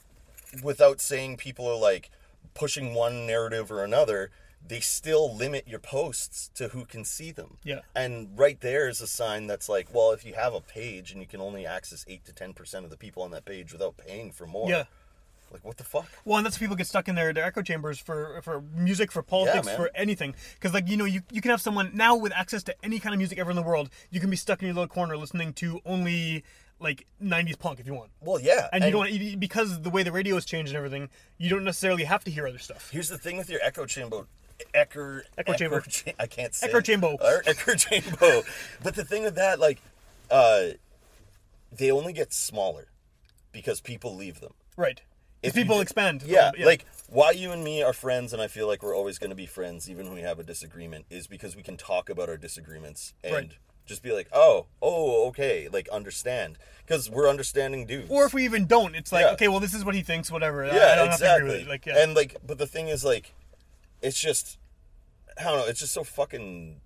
[0.64, 2.10] without saying people are like
[2.54, 4.32] pushing one narrative or another.
[4.66, 7.58] They still limit your posts to who can see them.
[7.64, 7.80] Yeah.
[7.96, 11.20] And right there is a sign that's like, well, if you have a page and
[11.20, 13.98] you can only access eight to ten percent of the people on that page without
[13.98, 14.70] paying for more.
[14.70, 14.84] yeah.
[15.52, 16.06] Like what the fuck?
[16.26, 19.22] Well, and that's people get stuck in their, their echo chambers for for music, for
[19.22, 19.76] politics, man.
[19.76, 20.34] for anything.
[20.56, 23.14] Because like you know, you you can have someone now with access to any kind
[23.14, 23.90] of music ever in the world.
[24.10, 26.44] You can be stuck in your little corner listening to only
[26.80, 28.12] like '90s punk if you want.
[28.22, 28.68] Well, yeah.
[28.74, 31.64] And, you don't you- because the way the radio has changed and everything, you don't
[31.64, 32.90] necessarily have to hear other stuff.
[32.92, 34.26] Here's the thing with your echo chamber.
[34.76, 35.82] Echo, Echo chamber.
[35.82, 37.16] cha- I can't say Echo chamber.
[37.46, 38.42] Echo chamber.
[38.84, 39.82] but the thing with that, like,
[40.30, 40.70] uh,
[41.72, 42.88] they only get smaller
[43.52, 44.54] because people leave them.
[44.78, 45.02] Right.
[45.44, 46.24] If people d- expand.
[46.26, 46.66] Yeah, yeah.
[46.66, 49.36] like why you and me are friends, and I feel like we're always going to
[49.36, 52.38] be friends, even when we have a disagreement, is because we can talk about our
[52.38, 53.52] disagreements and Right.
[53.86, 58.10] just be like, oh, oh, okay, like understand, because we're understanding dudes.
[58.10, 59.32] Or if we even don't, it's like, Yeah.
[59.34, 60.66] okay, well, this is what he thinks, whatever.
[60.66, 61.58] Yeah, don't have to agree exactly.
[61.60, 61.68] with.
[61.68, 62.04] Like, yeah.
[62.04, 63.34] And like, but the thing is, like,
[64.02, 64.58] it's just,
[65.40, 65.66] I don't know.
[65.66, 66.80] It's just so fucking.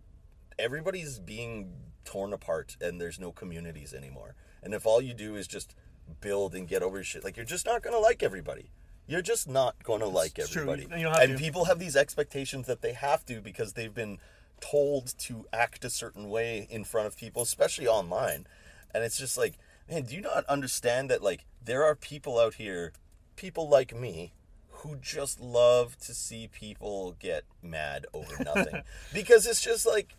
[0.57, 1.73] Everybody's being
[2.05, 4.35] torn apart, and there's no communities anymore.
[4.63, 5.75] And if all you do is just
[6.21, 8.71] build and get over your shit, like you're just not gonna like everybody.
[9.07, 10.63] You're just not gonna like true.
[10.63, 10.87] everybody.
[10.99, 11.37] You and to.
[11.37, 14.19] people have these expectations that they have to because they've been
[14.59, 18.47] told to act a certain way in front of people, especially online.
[18.93, 19.57] And it's just like,
[19.89, 22.93] man, do you not understand that like there are people out here,
[23.35, 24.33] people like me,
[24.69, 28.81] who just love to see people get mad over nothing.
[29.13, 30.15] because it's just like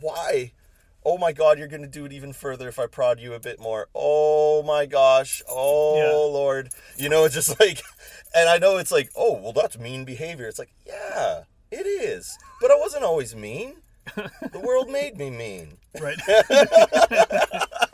[0.00, 0.52] why?
[1.04, 3.40] Oh my god, you're going to do it even further if I prod you a
[3.40, 3.88] bit more.
[3.94, 5.42] Oh my gosh.
[5.48, 6.12] Oh Yeah.
[6.32, 6.70] lord.
[6.96, 7.82] You know, it's just like
[8.34, 12.38] and I know it's like, "Oh, well that's mean behavior." It's like, "Yeah, it is."
[12.60, 13.76] But I wasn't always mean.
[14.16, 15.78] the world made me mean.
[16.00, 16.18] right.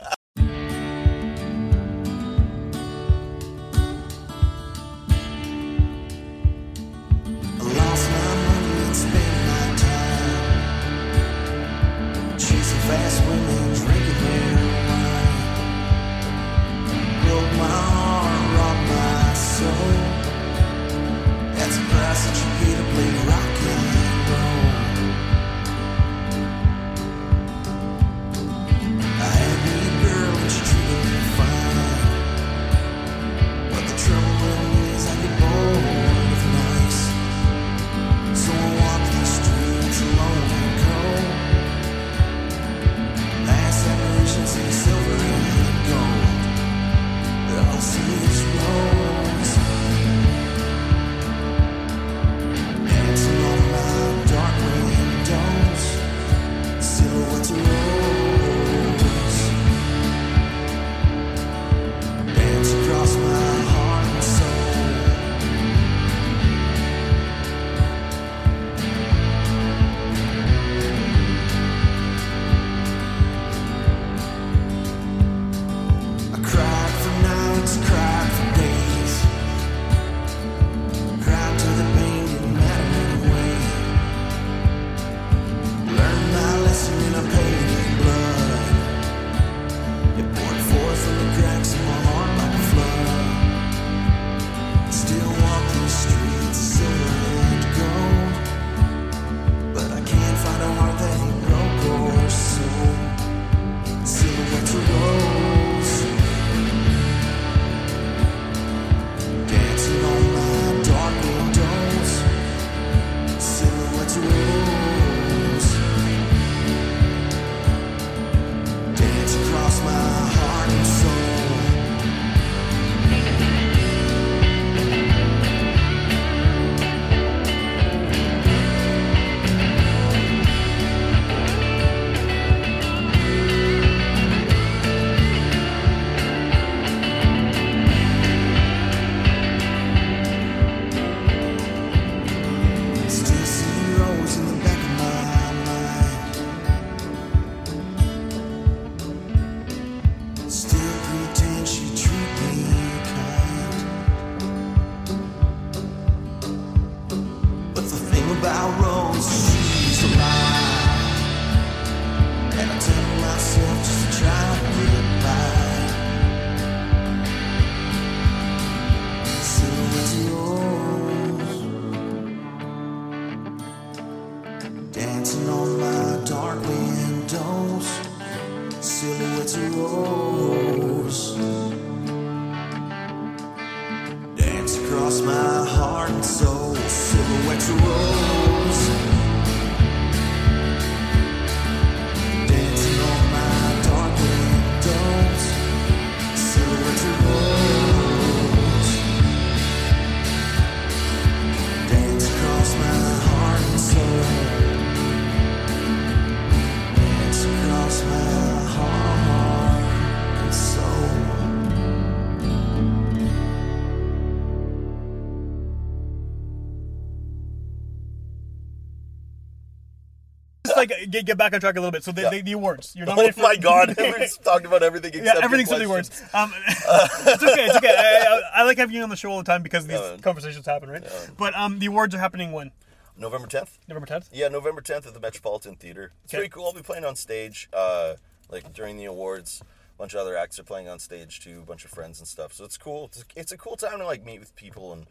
[220.79, 222.03] like get, get back on track a little bit.
[222.03, 222.29] So the, Yeah.
[222.29, 222.93] the, the awards.
[222.95, 225.85] You're Oh nominated for my god, we've talked about everything except yeah, everything's in the
[225.85, 226.09] awards.
[226.33, 227.65] Um, it's okay.
[227.65, 227.95] It's okay.
[227.95, 228.25] I,
[228.55, 230.65] I, I like having you on the show all the time because these Yeah, conversations
[230.65, 231.03] happen, right?
[231.37, 232.71] But um, the awards are happening when
[233.17, 233.77] November 10th?
[233.87, 234.29] November 10th.
[234.31, 236.13] Yeah, November 10th at the Metropolitan Theater.
[236.23, 236.39] It's Okay.
[236.41, 236.65] pretty cool.
[236.65, 238.15] I'll be playing on stage, uh,
[238.49, 239.61] like during the awards.
[239.61, 241.59] A bunch of other acts are playing on stage too.
[241.61, 242.53] A bunch of friends and stuff.
[242.53, 243.05] So it's cool.
[243.11, 245.05] It's, it's a cool time to like meet with people, and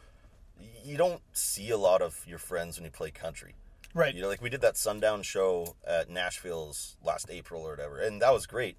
[0.82, 3.54] you don't see a lot of your friends when you play country.
[3.94, 4.14] Right.
[4.14, 8.20] You know, like we did that sundown show at Nashville's last April or whatever, and
[8.22, 8.76] that was great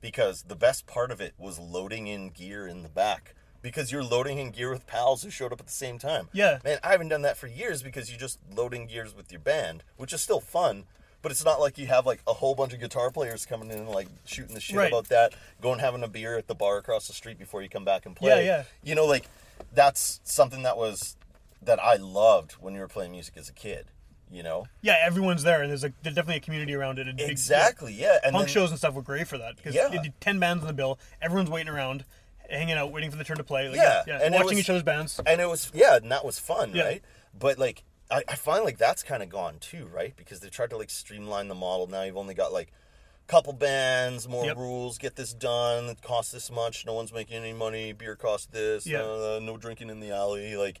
[0.00, 4.02] because the best part of it was loading in gear in the back because you're
[4.02, 6.28] loading in gear with pals who showed up at the same time.
[6.32, 6.58] Yeah.
[6.64, 9.84] Man, I haven't done that for years because you're just loading gears with your band,
[9.96, 10.84] which is still fun.
[11.22, 13.78] But it's not like you have like a whole bunch of guitar players coming in
[13.78, 14.88] and like shooting the shit Right.
[14.90, 17.84] about that, going having a beer at the bar across the street before you come
[17.84, 18.44] back and play.
[18.44, 18.64] Yeah, yeah.
[18.82, 19.26] You know, like
[19.72, 21.16] that's something that was
[21.62, 23.86] that I loved when you were playing music as a kid.
[24.32, 27.06] You know, Yeah, everyone's there, and there's a there's definitely a community around it.
[27.06, 27.92] And big- exactly.
[27.92, 29.88] Yeah, and punk then- shows and stuff were great for that because Yeah.
[29.88, 30.98] they did ten bands on the bill.
[31.20, 32.06] Everyone's waiting around,
[32.48, 33.68] hanging out, waiting for the turn to play.
[33.68, 35.20] Like, Yeah, yeah, and watching was- each other's bands.
[35.26, 36.84] and it was yeah, and that was fun, Yeah.
[36.84, 37.02] right?
[37.38, 40.14] But like I, I find like that's kind of gone too, right?
[40.16, 41.86] Because they tried to like streamline the model.
[41.86, 42.68] Now you've only got like
[43.28, 44.56] a couple bands, more Yep.
[44.56, 48.46] rules, get this done, it costs this much, no one's making any money, beer costs
[48.46, 49.02] this, Yeah.
[49.02, 50.80] uh, no drinking in the alley, like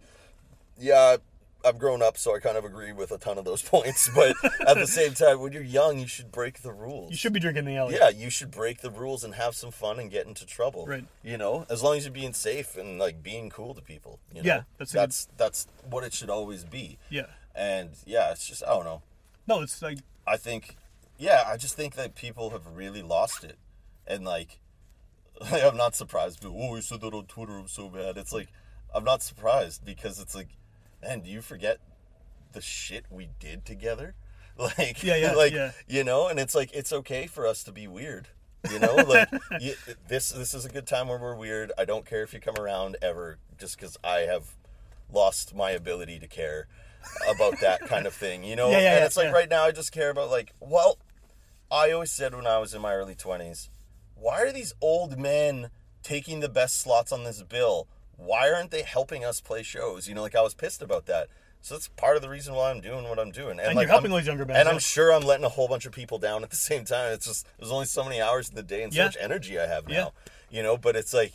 [0.78, 1.18] yeah,
[1.64, 4.10] I've grown up, so I kind of agree with a ton of those points.
[4.14, 4.34] But
[4.66, 7.10] at the same time, when you're young, you should break the rules.
[7.10, 7.94] You should be drinking the alley.
[7.94, 10.86] Yeah, you should break the rules and have some fun and get into trouble.
[10.86, 11.04] Right.
[11.22, 14.18] You know, as long as you're being safe and like being cool to people.
[14.34, 14.46] You know?
[14.46, 16.98] Yeah, that's a good- that's that's what it should always be.
[17.10, 17.26] Yeah.
[17.54, 19.02] And yeah, it's just I don't know.
[19.46, 20.76] No, it's like I think,
[21.18, 23.58] yeah, I just think that people have really lost it,
[24.06, 24.60] and like,
[25.52, 26.40] I'm not surprised.
[26.42, 27.56] But, oh, you said that on Twitter.
[27.58, 28.16] I'm so bad.
[28.16, 28.48] It's like,
[28.94, 30.48] I'm not surprised because it's like,
[31.02, 31.78] man, do you forget
[32.52, 34.14] the shit we did together?
[34.58, 35.72] Like, Yeah, yeah, like yeah.
[35.88, 38.28] you know, and it's like it's okay for us to be weird.
[38.70, 39.30] You know, like
[39.60, 39.74] you,
[40.08, 41.72] this this is a good time where we're weird.
[41.78, 44.44] I don't care if you come around ever, just because I have
[45.10, 46.66] lost my ability to care
[47.28, 48.44] about that kind of thing.
[48.44, 50.98] You know, Yeah, yeah, and it's like right now I just care about like, well,
[51.70, 53.70] I always said when I was in my early twenties,
[54.14, 55.70] why are these old men
[56.02, 57.88] taking the best slots on this bill?
[58.24, 60.08] Why aren't they helping us play shows?
[60.08, 61.28] You know, like I was pissed about that.
[61.60, 63.60] So that's part of the reason why I'm doing what I'm doing.
[63.60, 64.68] And like, you're helping I'm- younger bands, And.
[64.68, 67.12] I'm sure I'm letting a whole bunch of people down at the same time.
[67.12, 69.04] It's just there's only so many hours in the day and so Yeah.
[69.06, 69.94] much energy I have now.
[69.94, 70.08] Yeah.
[70.50, 71.32] You know, but it's like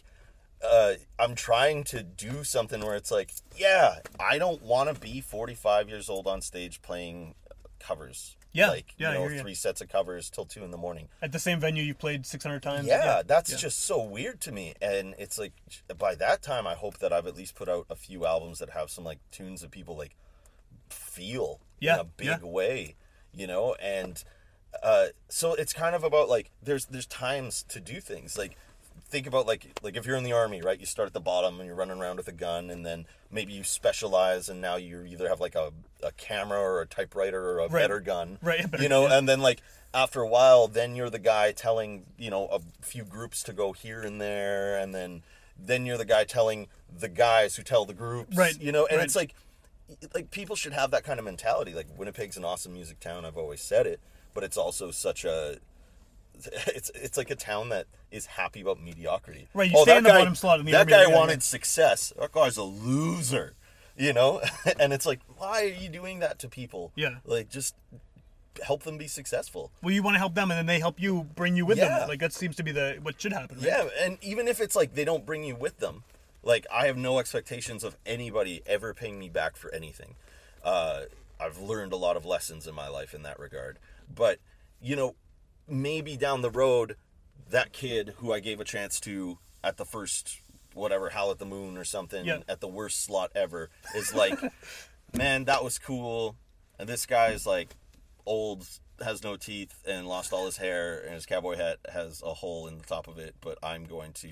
[0.67, 5.21] uh, I'm trying to do something where it's like, yeah, I don't want to be
[5.21, 7.35] 45 years old on stage playing
[7.79, 8.35] covers.
[8.53, 11.09] Yeah, like yeah, you know, three sets of covers till two in the morning.
[11.21, 12.87] at the same venue you played 600 times.
[12.87, 13.57] Yeah, that's yeah.
[13.57, 14.73] just so weird to me.
[14.81, 15.53] And it's like
[15.97, 18.71] by that time, I hope that I've at least put out a few albums that
[18.71, 20.15] have some like tunes that people like
[20.89, 22.37] feel Yeah, in a big yeah.
[22.41, 22.95] way,
[23.33, 23.75] you know.
[23.81, 24.23] And
[24.83, 28.57] uh, so it's kind of about like there's there's times to do things like
[29.09, 31.59] think about like like if you're in the army right you start at the bottom
[31.59, 35.03] and you're running around with a gun and then maybe you specialize and now you
[35.03, 35.71] either have like a,
[36.03, 37.71] a camera or a typewriter or a Right.
[37.83, 39.17] better gun Right, better you know yeah.
[39.17, 39.61] and then like
[39.93, 43.71] after a while then you're the guy telling you know a few groups to go
[43.71, 45.23] here and there and then
[45.57, 46.67] then you're the guy telling
[46.99, 49.05] the guys who tell the groups Right, you know and right.
[49.05, 49.33] it's like
[50.13, 53.37] like people should have that kind of mentality like winnipeg's an awesome music town i've
[53.37, 54.01] always said it
[54.33, 55.57] but it's also such a
[56.67, 59.47] it's it's like a town that is happy about mediocrity.
[59.53, 61.15] Right, you Oh, stay in the bottom slot in the that guy yeah, yeah.
[61.15, 62.13] wanted success.
[62.19, 63.55] That guy's a loser,
[63.97, 64.41] you know.
[64.79, 66.91] and it's like, why are you doing that to people?
[66.95, 67.15] Yeah.
[67.25, 67.75] like just
[68.63, 69.71] help them be successful.
[69.83, 71.99] Well, you want to help them, and then they help you, bring you with Yeah.
[71.99, 72.07] them.
[72.09, 73.57] Like that seems to be the what should happen.
[73.57, 73.67] Right?
[73.67, 76.03] Yeah, and even if it's like they don't bring you with them,
[76.43, 80.15] like I have no expectations of anybody ever paying me back for anything.
[80.63, 81.01] Uh,
[81.39, 83.77] I've learned a lot of lessons in my life in that regard.
[84.13, 84.39] But
[84.81, 85.15] you know,
[85.67, 86.95] maybe down the road,
[87.49, 90.41] that kid who I gave a chance to at the first
[90.73, 92.39] whatever Howl at the Moon or something Yeah.
[92.47, 94.37] at the worst slot ever is like,
[95.13, 96.35] man, that was cool.
[96.77, 97.75] And this guy is like
[98.25, 98.67] old,
[99.03, 102.67] has no teeth, and lost all his hair, and his cowboy hat has a hole
[102.67, 103.35] in the top of it.
[103.41, 104.29] But I'm going to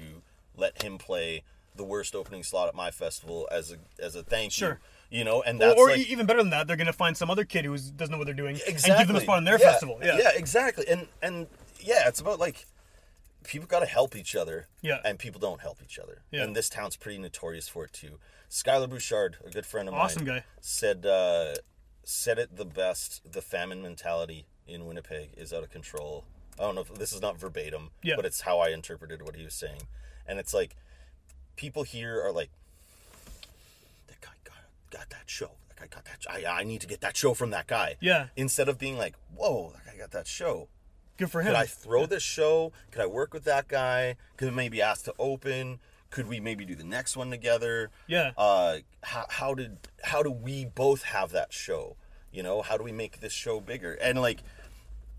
[0.55, 1.43] let him play
[1.75, 4.69] the worst opening slot at my festival as a as a thank Sure.
[4.69, 4.77] you.
[5.09, 7.15] You know, and Or, that's or like, e- even better than that, they're gonna find
[7.15, 8.91] some other kid who doesn't know what they're doing exactly.
[8.91, 9.99] and give them a spot on their Yeah, festival.
[10.03, 10.17] Yeah.
[10.17, 10.85] yeah, exactly.
[10.87, 11.47] And and
[11.79, 12.65] yeah, it's about like
[13.43, 14.67] people got to help each other.
[14.81, 14.99] Yeah.
[15.05, 16.23] and people don't help each other.
[16.31, 16.43] Yeah.
[16.43, 18.19] and this town's pretty notorious for it too.
[18.49, 20.43] Skylar Bouchard, a good friend of Awesome mine, guy.
[20.61, 21.55] said uh,
[22.03, 23.21] said it the best.
[23.31, 26.25] The famine mentality in Winnipeg is out of control.
[26.59, 28.15] I don't know if this is not verbatim, Yeah.
[28.15, 29.81] but it's how I interpreted what he was saying.
[30.27, 30.75] And it's like
[31.55, 32.49] people here are like,
[34.97, 35.51] got, that show.
[35.69, 36.25] That guy got that.
[36.29, 37.95] I, I need to get that show from that guy.
[37.99, 38.27] Yeah.
[38.35, 40.67] Instead of being like, whoa, that guy got that show.
[41.17, 41.47] Good for him.
[41.47, 42.73] Could I throw this show?
[42.91, 44.17] Could I work with that guy?
[44.37, 45.79] Could I maybe ask to open?
[46.09, 47.89] Could we maybe do the next one together?
[48.07, 48.31] Yeah.
[48.37, 51.95] Uh, how, how did how do we both have that show?
[52.31, 53.93] You know, how do we make this show bigger?
[53.93, 54.39] And like,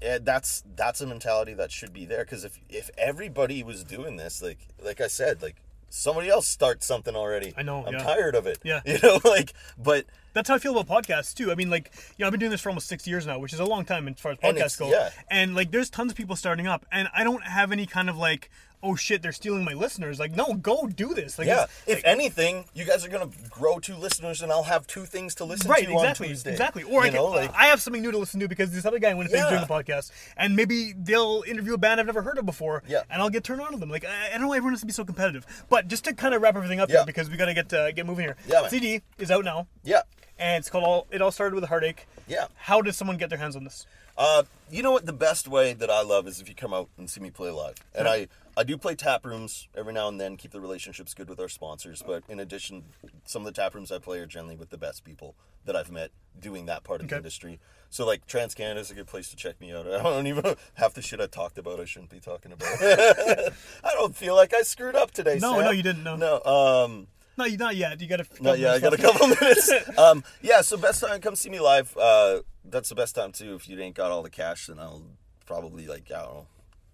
[0.02, 4.16] eh, that's that's a mentality that should be there because if if everybody was doing
[4.16, 5.56] this, like like I said, like
[5.88, 7.54] somebody else start something already.
[7.56, 8.02] I know, I'm yeah.
[8.02, 8.58] tired of it.
[8.62, 8.80] Yeah.
[8.86, 11.50] You know, like, but That's how I feel about podcasts too.
[11.50, 13.52] I mean, like, you know, I've been doing this for almost six years now, which
[13.52, 14.90] is a long time as far as podcasts go.
[14.90, 15.10] yeah.
[15.30, 18.16] And like, there's tons of people starting up, and I don't have any kind of
[18.16, 18.50] like,
[18.82, 20.18] oh shit, they're stealing my listeners.
[20.20, 21.38] Like, no, go do this.
[21.38, 25.04] Like, yeah, if anything, you guys are gonna grow two listeners, and I'll have two
[25.04, 26.50] things to listen right, to exactly, on Tuesday.
[26.52, 26.82] exactly.
[26.84, 28.98] Or I, can, know, like I have something new to listen to because this other
[28.98, 29.50] guy in Winnipeg's Yeah.
[29.50, 33.02] doing the podcast, and maybe they'll interview a band I've never heard of before, Yeah.
[33.10, 33.90] and I'll get turned on to them.
[33.90, 35.46] Like, I, I don't know, why everyone has to be so competitive.
[35.68, 36.96] But just to kind of wrap everything up Yeah.
[36.98, 38.36] here, because we gotta get uh, get moving here.
[38.46, 38.70] Yeah, man.
[38.70, 40.02] CD is out now, yeah,
[40.38, 41.06] and it's called all.
[41.10, 42.06] It all started with a heartache.
[42.28, 42.46] yeah.
[42.56, 43.86] How does someone get their hands on this?
[44.18, 45.06] Uh, you know what?
[45.06, 47.50] The best way that I love is if you come out and see me play
[47.50, 47.74] live.
[47.94, 51.28] And I, I do play tap rooms every now and then, keep the relationships good
[51.28, 52.02] with our sponsors.
[52.06, 52.84] But in addition,
[53.24, 55.34] some of the tap rooms I play are generally with the best people
[55.66, 56.10] that I've met
[56.40, 57.18] doing that part of the Okay.
[57.18, 57.58] industry.
[57.90, 59.86] So like Trans Canada is a good place to check me out.
[59.90, 61.78] I don't even half the shit I talked about.
[61.80, 62.68] I shouldn't be talking about.
[62.80, 65.38] I don't feel like I screwed up today.
[65.40, 65.64] No, Sam.
[65.64, 66.16] no, you didn't, no.
[66.16, 66.42] No.
[66.42, 67.06] Um.
[67.38, 68.00] No, you not yet.
[68.00, 68.42] You got to.
[68.42, 69.70] No, yeah, I got a couple minutes.
[69.98, 71.96] Um, yeah, so best time, come see me live.
[71.96, 73.54] Uh, that's the best time too.
[73.54, 75.02] If you ain't got all the cash, then I'll
[75.46, 76.46] probably like I don't know,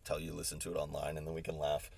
[0.05, 1.91] tell you listen to it online, and then we can laugh.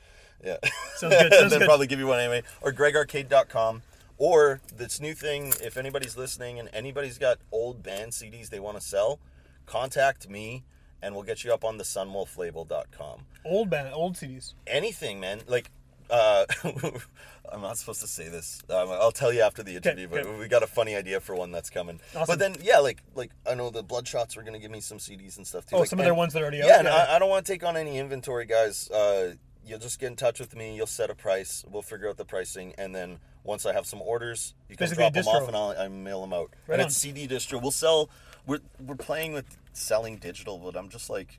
[0.45, 0.57] Yeah,
[0.97, 1.67] Sounds good, and then good.
[1.67, 3.83] probably give you one anyway, or GregArcade.com,
[4.19, 5.55] or this new thing.
[5.63, 9.21] If anybody's listening and anybody's got old band CDs they want to sell,
[9.65, 10.65] contact me,
[11.01, 14.55] and we'll get you up on the SunwolfLabel.com Old band, old CDs.
[14.67, 15.41] anything, man.
[15.47, 15.71] Like,
[16.11, 16.45] uh,
[17.53, 18.63] I'm not supposed to say this.
[18.71, 20.07] Um, I'll tell you after the interview.
[20.07, 20.23] okay.
[20.23, 22.01] But we got a funny idea for one that's coming.
[22.15, 22.25] Awesome.
[22.27, 25.37] But then, yeah, like, like I know the Bloodshots were gonna give me some CDs
[25.37, 25.77] and stuff too.
[25.77, 26.69] Oh, Like, some of their ones that are already out?
[26.69, 26.95] Yeah, and Yeah.
[27.11, 28.91] I, I don't want to take on any inventory, guys.
[28.91, 29.35] Uh,
[29.67, 30.75] you'll just get in touch with me.
[30.77, 31.65] You'll set a price.
[31.71, 35.03] We'll figure out the pricing, and then once I have some orders, you can Basically
[35.03, 36.51] drop them off, and I'll I mail them out.
[36.67, 36.87] Right and on.
[36.89, 37.61] it's CD distro.
[37.61, 38.09] We'll sell.
[38.47, 41.39] We're we're playing with selling digital, but I'm just like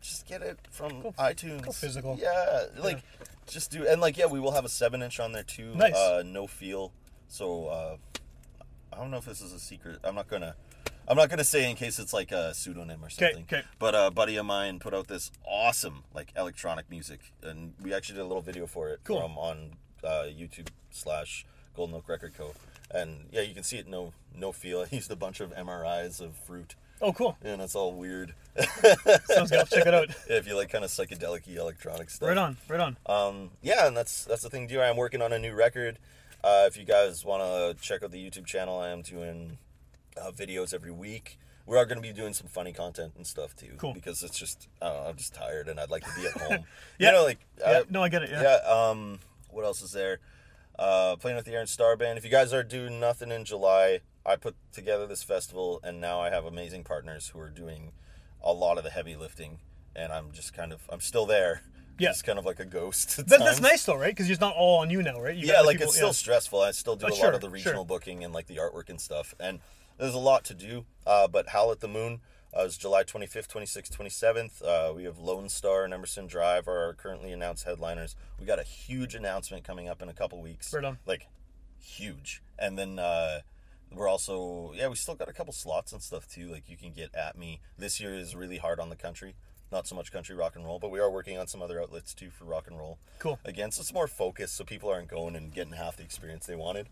[0.00, 1.62] just get it from iTunes.
[1.62, 2.18] go physical.
[2.20, 3.02] Yeah, like
[3.52, 5.74] just do and like yeah, we will have a seven inch on there too.
[5.74, 5.94] Nice.
[5.94, 6.92] Uh, no feel.
[7.28, 7.96] So uh,
[8.92, 9.98] I don't know if this is a secret.
[10.04, 10.54] I'm not gonna.
[11.08, 13.44] I'm not gonna say in case it's like a pseudonym or something.
[13.46, 13.62] 'kay.
[13.78, 18.16] But a buddy of mine put out this awesome like electronic music, and we actually
[18.16, 19.20] did a little video for it Cool.
[19.20, 19.72] from on
[20.04, 21.44] uh, YouTube slash
[21.74, 22.54] Golden Oak Record Co.
[22.92, 23.86] And yeah, you can see it.
[23.88, 24.80] No, no feel.
[24.80, 27.36] I used a bunch of MRIs of fruit, Oh, cool.
[27.42, 28.34] and it's all weird.
[29.24, 29.66] Sounds good.
[29.70, 30.08] Check it out.
[30.28, 32.28] if you like kind of psychedelic electronic stuff.
[32.28, 32.56] Right on.
[32.68, 32.96] Right on.
[33.06, 34.66] Um, yeah, and that's that's the thing.
[34.66, 35.98] Do I'm working on a new record.
[36.42, 39.58] Uh, if you guys want to check out the YouTube channel, I am doing
[40.20, 41.38] uh, videos every week.
[41.66, 43.74] We are going to be doing some funny content and stuff too.
[43.78, 43.92] Cool.
[43.94, 46.32] Because it's just I don't know, I'm just tired and I'd like to be at
[46.40, 46.64] home.
[46.98, 47.08] Yeah.
[47.10, 48.30] You know, like Yeah, uh, no, I get it.
[48.30, 48.42] Yeah.
[48.42, 48.88] yeah.
[48.90, 49.20] Um,
[49.50, 50.18] what else is there?
[50.78, 52.16] Uh, playing with the Aaron Star Band.
[52.18, 56.20] If you guys are doing nothing in July, I put together this festival, and now
[56.20, 57.92] I have amazing partners who are doing
[58.42, 59.58] a lot of the heavy lifting,
[59.96, 61.62] and I'm just kind of I'm still there.
[61.98, 62.12] Yeah.
[62.12, 63.18] Just kind of like a ghost.
[63.18, 64.08] at That, that's nice though, right?
[64.10, 65.36] Because it's not all on you now, right?
[65.36, 66.12] You Yeah, like people- it's still yeah.
[66.12, 66.58] stressful.
[66.62, 67.52] I still do Oh, a sure, lot of the sure.
[67.52, 69.60] regional booking and like the artwork and stuff, and
[69.98, 70.86] there's a lot to do.
[71.06, 72.22] Uh, but Howl at the Moon
[72.56, 74.62] uh, is July 25th, 26th, 27th.
[74.64, 78.16] Uh, we have Lonestar and Emerson Drive are our currently announced headliners.
[78.38, 80.72] We got a huge announcement coming up in a couple weeks.
[80.72, 80.96] Right on.
[81.04, 81.26] Like
[81.78, 83.40] huge, and then uh,
[83.94, 86.48] we're also yeah we still got a couple slots and stuff too.
[86.48, 87.60] Like you can get at me.
[87.78, 89.34] This year is really hard on the country.
[89.72, 92.12] Not so much country rock and roll, but we are working on some other outlets
[92.12, 92.98] too for rock and roll.
[93.20, 93.38] Cool.
[93.44, 96.56] Again, so it's more focused, so people aren't going and getting half the experience they
[96.56, 96.88] wanted.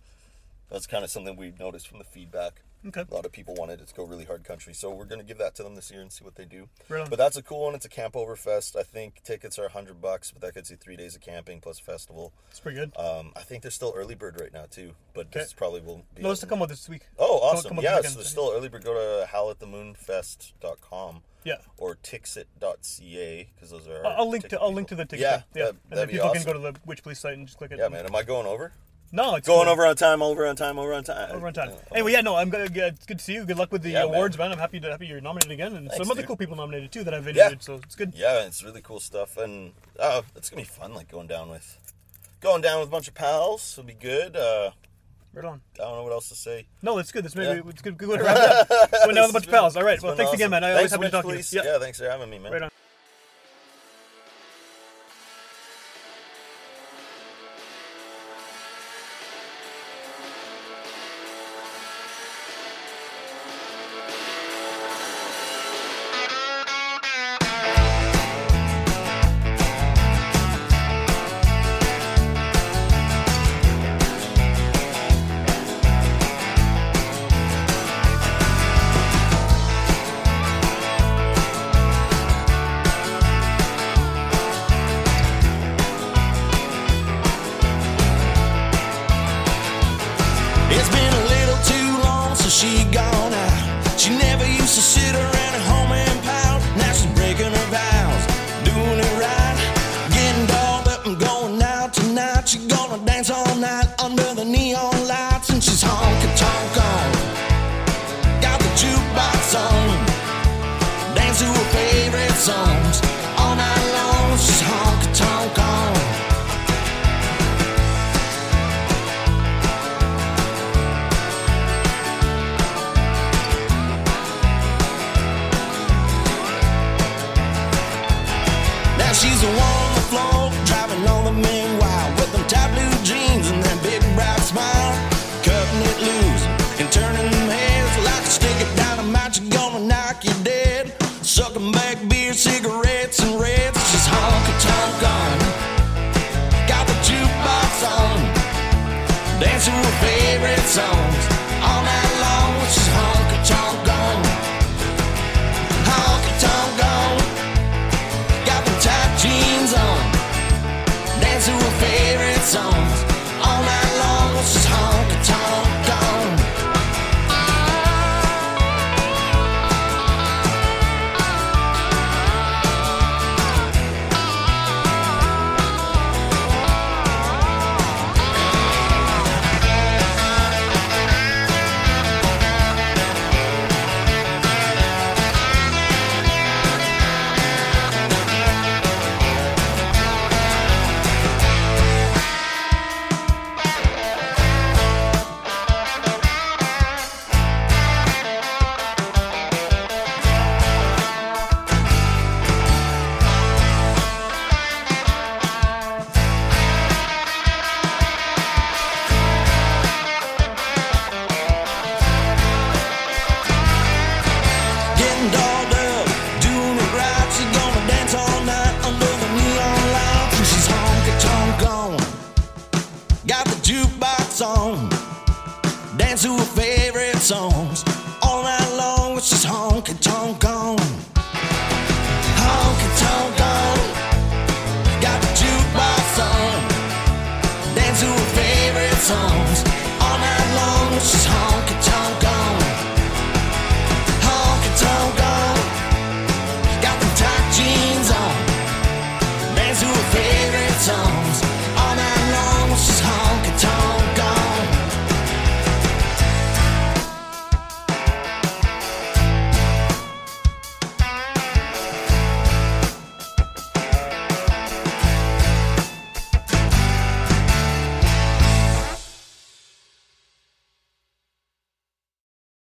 [0.70, 2.62] That's kind of something we've noticed from the feedback.
[2.86, 3.04] Okay.
[3.10, 5.38] A lot of people wanted it to go really hard country, so we're gonna give
[5.38, 6.68] that to them this year and see what they do.
[6.88, 7.08] Right.
[7.10, 7.74] But that's a cool one.
[7.74, 8.76] It's a camp over fest.
[8.76, 11.78] I think tickets are hundred bucks, but that gets you three days of camping plus
[11.80, 12.32] festival.
[12.50, 12.92] It's pretty good.
[12.96, 15.40] Um, I think there's still early bird right now too, but Okay.
[15.40, 16.22] this probably will be.
[16.22, 17.02] no, it's to come out this week.
[17.18, 17.78] Oh, awesome!
[17.82, 18.84] yeah, so there's still early bird.
[18.84, 21.56] Go to howlatthemoonfest.com Yeah.
[21.78, 24.06] or tixit.ca because those are.
[24.06, 25.20] I'll, link to I'll link to the ticket.
[25.20, 25.64] Yeah, yeah.
[25.66, 26.42] that- and then people awesome.
[26.44, 27.78] can go to the Witch Police site and just click it.
[27.78, 28.06] Yeah, man.
[28.06, 28.72] Am I going over?
[29.10, 29.72] No, it's Going cool.
[29.72, 31.30] over on time, over on time, over on time.
[31.34, 31.70] over on time.
[31.72, 32.76] Oh, Anyway, yeah, no, I'm good.
[32.76, 33.44] It's good to see you.
[33.46, 34.52] Good luck with the Yeah, awards, man.
[34.52, 36.28] I'm happy to happy you're nominated again, and Thanks, some other dude.
[36.28, 37.30] cool people nominated too that I've Yeah.
[37.46, 37.62] interviewed.
[37.62, 38.12] So it's good.
[38.14, 40.92] Yeah, it's really cool stuff, and uh, it's gonna be fun.
[40.94, 41.78] Like going down with,
[42.40, 43.74] going down with a bunch of pals.
[43.78, 44.36] It'll be good.
[44.36, 44.72] Uh,
[45.34, 45.60] Right on.
[45.74, 46.66] I don't know what else to say.
[46.82, 47.22] No, it's good.
[47.24, 47.70] This maybe Yeah.
[47.70, 47.96] it's good.
[47.98, 48.90] Good way to wrap it up.
[49.04, 49.76] Going down with a bunch of pals.
[49.76, 50.02] All right.
[50.02, 50.64] Well, thanks again, man.
[50.64, 51.42] I always Thanks, happy to talk to you.
[51.64, 51.72] Yeah.
[51.72, 52.50] yeah, thanks for having me, man.
[52.52, 52.70] Right on.